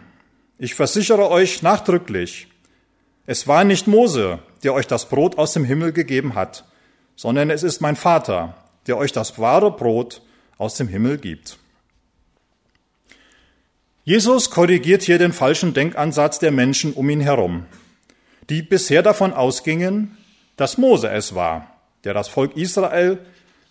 ich 0.57 0.77
versichere 0.77 1.29
euch 1.31 1.62
nachdrücklich, 1.62 2.46
es 3.27 3.48
war 3.48 3.64
nicht 3.64 3.88
Mose, 3.88 4.38
der 4.62 4.72
euch 4.74 4.87
das 4.87 5.09
Brot 5.09 5.37
aus 5.37 5.53
dem 5.53 5.64
Himmel 5.64 5.92
gegeben 5.92 6.37
hat, 6.37 6.64
sondern 7.16 7.50
es 7.50 7.64
ist 7.64 7.81
mein 7.81 7.96
Vater, 7.96 8.57
der 8.87 8.96
euch 8.96 9.11
das 9.11 9.37
wahre 9.40 9.72
Brot 9.72 10.22
aus 10.59 10.77
dem 10.77 10.87
Himmel 10.87 11.18
gibt. 11.18 11.59
Jesus 14.05 14.50
korrigiert 14.50 15.03
hier 15.03 15.18
den 15.18 15.33
falschen 15.33 15.74
Denkansatz 15.74 16.38
der 16.38 16.53
Menschen 16.53 16.92
um 16.92 17.11
ihn 17.11 17.20
herum 17.20 17.66
die 18.50 18.62
bisher 18.62 19.02
davon 19.02 19.33
ausgingen, 19.33 20.16
dass 20.57 20.78
Mose 20.78 21.11
es 21.11 21.35
war, 21.35 21.68
der 22.04 22.14
das 22.14 22.28
Volk 22.28 22.57
Israel 22.57 23.18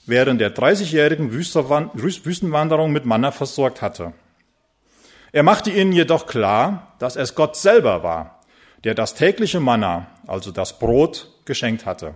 während 0.06 0.42
der 0.42 0.54
30-jährigen 0.54 1.32
Wüstenwanderung 1.32 2.92
mit 2.92 3.06
Manna 3.06 3.32
versorgt 3.32 3.82
hatte. 3.82 4.14
Er 5.32 5.44
machte 5.44 5.72
ihnen 5.72 5.94
jedoch 5.94 6.28
klar, 6.28 6.96
dass 7.00 7.16
es 7.16 7.36
Gott 7.36 7.56
selber 7.56 8.04
war, 8.04 8.42
der 8.84 8.96
das 8.96 9.16
tägliche 9.16 9.60
Manna, 9.60 10.08
also 10.28 10.52
das 10.52 10.78
Brot, 10.78 11.30
geschenkt 11.46 11.86
hatte. 11.86 12.16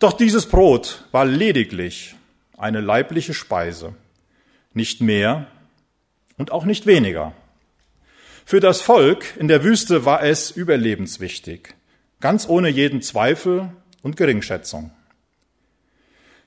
Doch 0.00 0.12
dieses 0.12 0.46
Brot 0.46 1.04
war 1.12 1.24
lediglich 1.24 2.16
eine 2.56 2.80
leibliche 2.80 3.34
Speise, 3.34 3.94
nicht 4.74 5.00
mehr 5.00 5.46
und 6.36 6.52
auch 6.52 6.64
nicht 6.64 6.86
weniger. 6.86 7.32
Für 8.44 8.60
das 8.60 8.80
Volk 8.80 9.36
in 9.38 9.48
der 9.48 9.62
Wüste 9.64 10.04
war 10.04 10.22
es 10.22 10.50
überlebenswichtig, 10.50 11.74
ganz 12.20 12.48
ohne 12.48 12.68
jeden 12.68 13.02
Zweifel 13.02 13.70
und 14.02 14.16
Geringschätzung. 14.16 14.90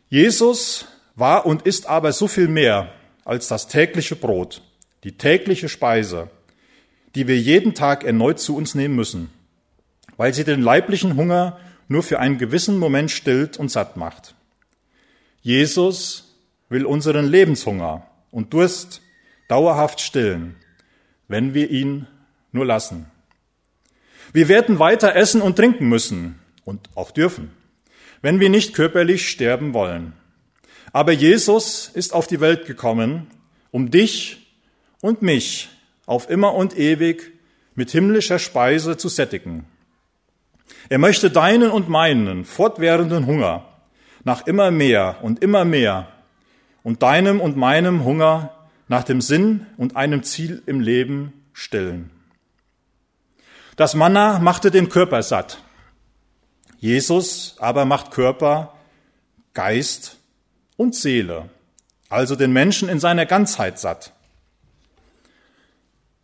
Jesus 0.09 0.85
war 1.15 1.45
und 1.45 1.63
ist 1.63 1.87
aber 1.87 2.11
so 2.11 2.27
viel 2.27 2.47
mehr 2.47 2.91
als 3.25 3.47
das 3.47 3.67
tägliche 3.67 4.15
Brot, 4.15 4.61
die 5.03 5.17
tägliche 5.17 5.69
Speise, 5.69 6.29
die 7.15 7.27
wir 7.27 7.39
jeden 7.39 7.73
Tag 7.73 8.03
erneut 8.03 8.39
zu 8.39 8.55
uns 8.55 8.75
nehmen 8.75 8.95
müssen, 8.95 9.29
weil 10.17 10.33
sie 10.33 10.43
den 10.43 10.61
leiblichen 10.61 11.15
Hunger 11.15 11.59
nur 11.87 12.03
für 12.03 12.19
einen 12.19 12.37
gewissen 12.37 12.77
Moment 12.77 13.11
stillt 13.11 13.57
und 13.57 13.69
satt 13.69 13.97
macht. 13.97 14.35
Jesus 15.41 16.35
will 16.69 16.85
unseren 16.85 17.27
Lebenshunger 17.27 18.07
und 18.31 18.53
Durst 18.53 19.01
dauerhaft 19.47 20.01
stillen 20.01 20.55
wenn 21.33 21.55
wir 21.55 21.71
ihn 21.71 22.05
nur 22.51 22.63
lassen. 22.63 23.07
Wir 24.33 24.49
werden 24.49 24.77
weiter 24.77 25.15
essen 25.15 25.41
und 25.41 25.55
trinken 25.55 25.89
müssen 25.89 26.39
und 26.63 26.91
auch 26.93 27.09
dürfen, 27.09 27.49
wenn 28.21 28.39
wir 28.39 28.51
nicht 28.51 28.75
körperlich 28.75 29.27
sterben 29.27 29.73
wollen. 29.73 30.13
Aber 30.91 31.11
Jesus 31.11 31.89
ist 31.91 32.13
auf 32.13 32.27
die 32.27 32.39
Welt 32.39 32.67
gekommen, 32.67 33.25
um 33.71 33.89
dich 33.89 34.45
und 35.01 35.23
mich 35.23 35.69
auf 36.05 36.29
immer 36.29 36.53
und 36.53 36.77
ewig 36.77 37.31
mit 37.73 37.89
himmlischer 37.89 38.37
Speise 38.37 38.95
zu 38.95 39.09
sättigen. 39.09 39.65
Er 40.87 40.99
möchte 40.99 41.31
deinen 41.31 41.71
und 41.71 41.89
meinen 41.89 42.45
fortwährenden 42.45 43.25
Hunger 43.25 43.65
nach 44.23 44.45
immer 44.45 44.69
mehr 44.69 45.17
und 45.23 45.41
immer 45.41 45.65
mehr 45.65 46.09
und 46.83 47.01
deinem 47.01 47.41
und 47.41 47.57
meinem 47.57 48.03
Hunger 48.03 48.62
nach 48.87 49.03
dem 49.03 49.21
Sinn 49.21 49.65
und 49.77 49.95
einem 49.95 50.23
Ziel 50.23 50.61
im 50.65 50.79
Leben 50.79 51.33
stillen. 51.53 52.09
Das 53.75 53.95
Manna 53.95 54.39
machte 54.39 54.71
den 54.71 54.89
Körper 54.89 55.23
satt. 55.23 55.59
Jesus 56.79 57.55
aber 57.59 57.85
macht 57.85 58.11
Körper, 58.11 58.73
Geist 59.53 60.17
und 60.77 60.95
Seele, 60.95 61.49
also 62.09 62.35
den 62.35 62.51
Menschen 62.51 62.89
in 62.89 62.99
seiner 62.99 63.25
Ganzheit 63.25 63.79
satt. 63.79 64.13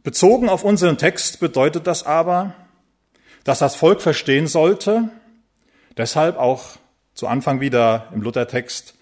Bezogen 0.04 0.50
auf 0.50 0.64
unseren 0.64 0.98
Text 0.98 1.40
bedeutet 1.40 1.88
das 1.88 2.04
aber, 2.04 2.54
dass 3.44 3.60
das 3.60 3.76
Volk 3.76 4.02
verstehen 4.02 4.48
sollte, 4.48 5.10
deshalb 5.98 6.38
auch 6.38 6.78
zu 7.14 7.28
Anfang 7.28 7.60
wieder 7.60 8.08
im 8.14 8.22
Luthertext, 8.22 8.96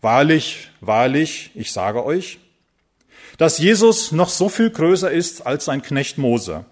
wahrlich, 0.00 0.70
wahrlich, 0.80 1.50
ich 1.54 1.72
sage 1.72 2.04
euch, 2.04 2.38
dass 3.38 3.58
Jesus 3.58 4.12
noch 4.12 4.28
so 4.28 4.48
viel 4.48 4.70
größer 4.70 5.10
ist 5.10 5.46
als 5.46 5.66
sein 5.66 5.82
Knecht 5.82 6.18
Mose, 6.18 6.64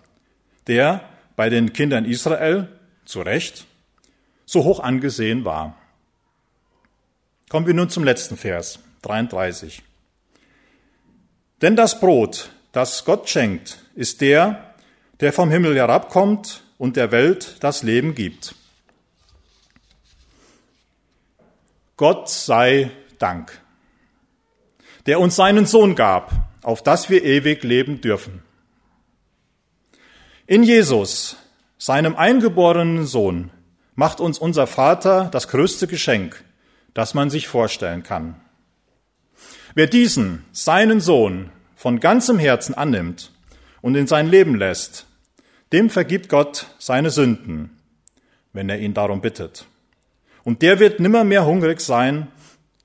der 0.66 1.02
bei 1.36 1.48
den 1.48 1.72
Kindern 1.72 2.04
Israel 2.04 2.68
zu 3.04 3.22
Recht 3.22 3.66
so 4.46 4.64
hoch 4.64 4.80
angesehen 4.80 5.44
war. 5.44 5.76
Kommen 7.48 7.66
wir 7.66 7.74
nun 7.74 7.88
zum 7.88 8.04
letzten 8.04 8.36
Vers, 8.36 8.80
33. 9.02 9.82
Denn 11.62 11.76
das 11.76 12.00
Brot, 12.00 12.50
das 12.72 13.04
Gott 13.04 13.28
schenkt, 13.28 13.78
ist 13.94 14.20
der, 14.20 14.74
der 15.20 15.32
vom 15.32 15.50
Himmel 15.50 15.76
herabkommt 15.76 16.62
und 16.78 16.96
der 16.96 17.12
Welt 17.12 17.56
das 17.60 17.82
Leben 17.82 18.14
gibt. 18.14 18.54
Gott 21.96 22.30
sei 22.30 22.90
Dank, 23.18 23.60
der 25.06 25.20
uns 25.20 25.36
seinen 25.36 25.66
Sohn 25.66 25.94
gab, 25.94 26.49
auf 26.62 26.82
dass 26.82 27.10
wir 27.10 27.24
ewig 27.24 27.62
leben 27.62 28.00
dürfen. 28.00 28.42
In 30.46 30.62
Jesus, 30.62 31.36
seinem 31.78 32.16
eingeborenen 32.16 33.06
Sohn, 33.06 33.50
macht 33.94 34.20
uns 34.20 34.38
unser 34.38 34.66
Vater 34.66 35.28
das 35.32 35.48
größte 35.48 35.86
Geschenk, 35.86 36.42
das 36.94 37.14
man 37.14 37.30
sich 37.30 37.48
vorstellen 37.48 38.02
kann. 38.02 38.40
Wer 39.74 39.86
diesen, 39.86 40.44
seinen 40.52 41.00
Sohn, 41.00 41.50
von 41.76 41.98
ganzem 42.00 42.38
Herzen 42.38 42.74
annimmt 42.74 43.32
und 43.80 43.94
in 43.94 44.06
sein 44.06 44.28
Leben 44.28 44.54
lässt, 44.54 45.06
dem 45.72 45.88
vergibt 45.88 46.28
Gott 46.28 46.66
seine 46.78 47.10
Sünden, 47.10 47.70
wenn 48.52 48.68
er 48.68 48.80
ihn 48.80 48.92
darum 48.92 49.20
bittet. 49.20 49.66
Und 50.42 50.62
der 50.62 50.78
wird 50.78 51.00
nimmermehr 51.00 51.46
hungrig 51.46 51.80
sein 51.80 52.26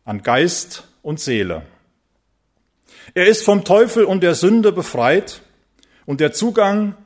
an 0.05 0.21
Geist 0.21 0.87
und 1.01 1.19
Seele. 1.19 1.63
Er 3.15 3.27
ist 3.27 3.45
vom 3.45 3.63
Teufel 3.63 4.03
und 4.03 4.23
der 4.23 4.35
Sünde 4.35 4.73
befreit 4.73 5.41
und 6.05 6.19
der 6.19 6.33
Zugang 6.33 6.97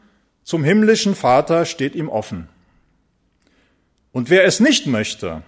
zum 0.44 0.64
himmlischen 0.64 1.14
Vater 1.14 1.66
steht 1.66 1.94
ihm 1.94 2.10
offen. 2.10 2.50
Und 4.12 4.32
wer 4.32 4.44
es 4.44 4.60
nicht 4.60 4.88
möchte, 4.88 5.44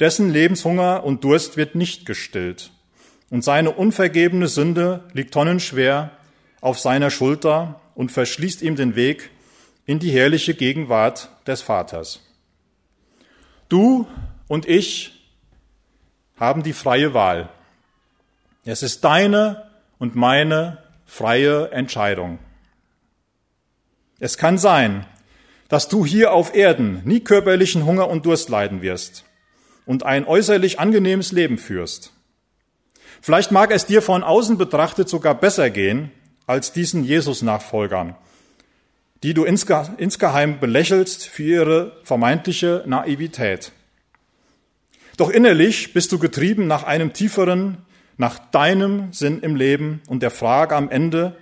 dessen 0.00 0.30
Lebenshunger 0.30 1.04
und 1.04 1.22
Durst 1.22 1.58
wird 1.58 1.74
nicht 1.74 2.06
gestillt 2.06 2.72
und 3.28 3.44
seine 3.44 3.72
unvergebene 3.72 4.48
Sünde 4.48 5.04
liegt 5.12 5.34
tonnenschwer 5.34 6.12
auf 6.62 6.78
seiner 6.78 7.10
Schulter 7.10 7.78
und 7.94 8.10
verschließt 8.10 8.62
ihm 8.62 8.76
den 8.76 8.96
Weg 8.96 9.28
in 9.84 9.98
die 9.98 10.10
herrliche 10.10 10.54
Gegenwart 10.54 11.28
des 11.46 11.60
Vaters. 11.60 12.22
Du 13.68 14.06
und 14.48 14.66
ich 14.66 15.30
haben 16.40 16.62
die 16.62 16.72
freie 16.72 17.12
Wahl. 17.12 17.50
Es 18.64 18.82
ist 18.82 19.04
deine 19.04 19.73
und 20.04 20.16
meine 20.16 20.76
freie 21.06 21.70
Entscheidung. 21.70 22.38
Es 24.20 24.36
kann 24.36 24.58
sein, 24.58 25.06
dass 25.70 25.88
du 25.88 26.04
hier 26.04 26.34
auf 26.34 26.54
Erden 26.54 27.00
nie 27.06 27.20
körperlichen 27.20 27.86
Hunger 27.86 28.10
und 28.10 28.26
Durst 28.26 28.50
leiden 28.50 28.82
wirst 28.82 29.24
und 29.86 30.02
ein 30.02 30.26
äußerlich 30.26 30.78
angenehmes 30.78 31.32
Leben 31.32 31.56
führst. 31.56 32.12
Vielleicht 33.22 33.50
mag 33.50 33.70
es 33.70 33.86
dir 33.86 34.02
von 34.02 34.22
außen 34.22 34.58
betrachtet 34.58 35.08
sogar 35.08 35.34
besser 35.34 35.70
gehen 35.70 36.10
als 36.46 36.72
diesen 36.72 37.02
Jesus-Nachfolgern, 37.02 38.14
die 39.22 39.32
du 39.32 39.44
insgeheim 39.44 40.60
belächelst 40.60 41.26
für 41.26 41.44
ihre 41.44 41.96
vermeintliche 42.04 42.84
Naivität. 42.84 43.72
Doch 45.16 45.30
innerlich 45.30 45.94
bist 45.94 46.12
du 46.12 46.18
getrieben 46.18 46.66
nach 46.66 46.82
einem 46.82 47.14
tieferen, 47.14 47.83
nach 48.16 48.38
deinem 48.38 49.12
Sinn 49.12 49.40
im 49.40 49.56
Leben 49.56 50.02
und 50.08 50.22
der 50.22 50.30
Frage 50.30 50.76
am 50.76 50.90
Ende 50.90 51.36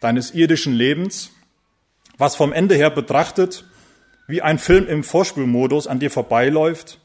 deines 0.00 0.32
irdischen 0.32 0.74
Lebens, 0.74 1.30
was 2.18 2.36
vom 2.36 2.52
Ende 2.52 2.74
her 2.74 2.90
betrachtet 2.90 3.64
wie 4.26 4.42
ein 4.42 4.58
Film 4.58 4.86
im 4.86 5.02
Vorspulmodus 5.02 5.86
an 5.86 5.98
dir 5.98 6.10
vorbeiläuft. 6.10 7.00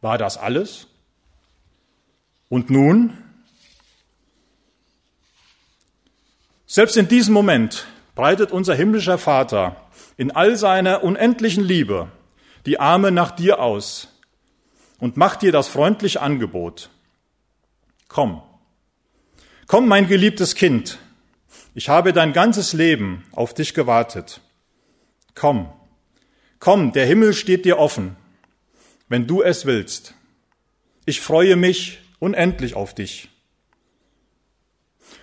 War 0.00 0.16
das 0.18 0.38
alles? 0.38 0.86
Und 2.48 2.70
nun? 2.70 3.18
Selbst 6.66 6.96
in 6.96 7.08
diesem 7.08 7.34
Moment 7.34 7.86
breitet 8.14 8.50
unser 8.50 8.74
himmlischer 8.74 9.18
Vater 9.18 9.76
in 10.16 10.30
all 10.30 10.56
seiner 10.56 11.04
unendlichen 11.04 11.64
Liebe 11.64 12.10
die 12.64 12.80
Arme 12.80 13.10
nach 13.10 13.32
dir 13.32 13.60
aus 13.60 14.08
und 14.98 15.16
macht 15.16 15.42
dir 15.42 15.52
das 15.52 15.68
freundliche 15.68 16.20
Angebot. 16.20 16.90
Komm, 18.12 18.42
komm, 19.66 19.88
mein 19.88 20.06
geliebtes 20.06 20.54
Kind, 20.54 20.98
ich 21.74 21.88
habe 21.88 22.12
dein 22.12 22.34
ganzes 22.34 22.74
Leben 22.74 23.24
auf 23.32 23.54
dich 23.54 23.72
gewartet. 23.72 24.42
Komm, 25.34 25.72
komm, 26.58 26.92
der 26.92 27.06
Himmel 27.06 27.32
steht 27.32 27.64
dir 27.64 27.78
offen, 27.78 28.16
wenn 29.08 29.26
du 29.26 29.40
es 29.40 29.64
willst. 29.64 30.12
Ich 31.06 31.22
freue 31.22 31.56
mich 31.56 32.00
unendlich 32.18 32.76
auf 32.76 32.94
dich 32.94 33.30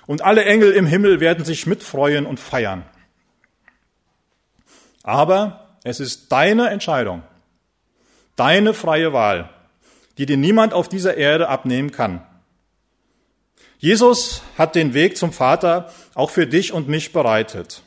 und 0.08 0.24
alle 0.24 0.44
Engel 0.46 0.72
im 0.72 0.88
Himmel 0.88 1.20
werden 1.20 1.46
sich 1.46 1.68
mitfreuen 1.68 2.26
und 2.26 2.40
feiern. 2.40 2.84
Aber 5.04 5.78
es 5.84 6.00
ist 6.00 6.32
deine 6.32 6.72
Entscheidung, 6.72 7.22
deine 8.36 8.74
freie 8.74 9.14
Wahl, 9.14 9.52
die 10.18 10.26
dir 10.26 10.38
niemand 10.38 10.74
auf 10.74 10.90
dieser 10.90 11.16
Erde 11.18 11.50
abnehmen 11.50 11.92
kann. 11.92 12.26
Jesus 13.80 14.44
hat 14.58 14.76
den 14.76 14.94
Weg 14.94 15.16
zum 15.16 15.32
Vater 15.32 15.92
auch 16.14 16.30
für 16.32 16.46
dich 16.46 16.74
und 16.74 16.90
mich 16.90 17.14
bereitet. 17.14 17.82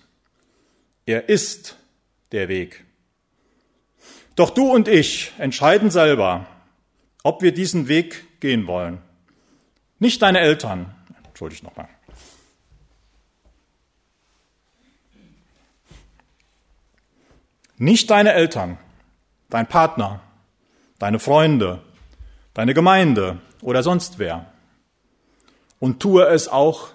Er 1.05 1.29
ist 1.29 1.77
der 2.33 2.49
Weg. 2.49 2.85
Doch 4.35 4.49
du 4.49 4.73
und 4.73 4.89
ich 4.89 5.33
entscheiden 5.37 5.91
selber, 5.91 6.47
ob 7.23 7.43
wir 7.43 7.53
diesen 7.53 7.89
Weg 7.89 8.41
gehen 8.41 8.67
wollen. 8.67 9.03
Nicht 9.99 10.23
deine 10.23 10.41
Eltern. 10.41 10.95
Entschuldigt 11.27 11.63
nochmal. 11.63 11.89
Nicht 17.77 18.11
deine 18.11 18.33
Eltern, 18.33 18.79
dein 19.51 19.67
Partner, 19.67 20.23
deine 20.99 21.19
Freunde, 21.19 21.83
deine 22.55 22.73
Gemeinde 22.73 23.41
oder 23.61 23.83
sonst 23.83 24.19
wer. 24.19 24.52
Und 25.83 25.99
tue 25.99 26.25
es 26.29 26.47
auch 26.47 26.91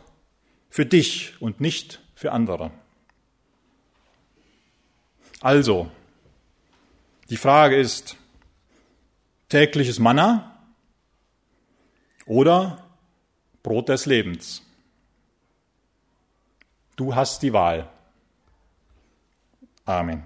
für 0.70 0.86
dich 0.86 1.34
und 1.42 1.60
nicht 1.60 2.02
für 2.16 2.32
andere. 2.32 2.72
Also, 5.42 5.92
die 7.30 7.36
Frage 7.36 7.76
ist, 7.76 8.16
tägliches 9.50 10.00
Manna 10.00 10.58
oder 12.26 12.82
Brot 13.62 13.90
des 13.90 14.06
Lebens? 14.06 14.64
Du 16.96 17.14
hast 17.14 17.44
die 17.44 17.52
Wahl. 17.52 17.90
Amen. 19.84 20.26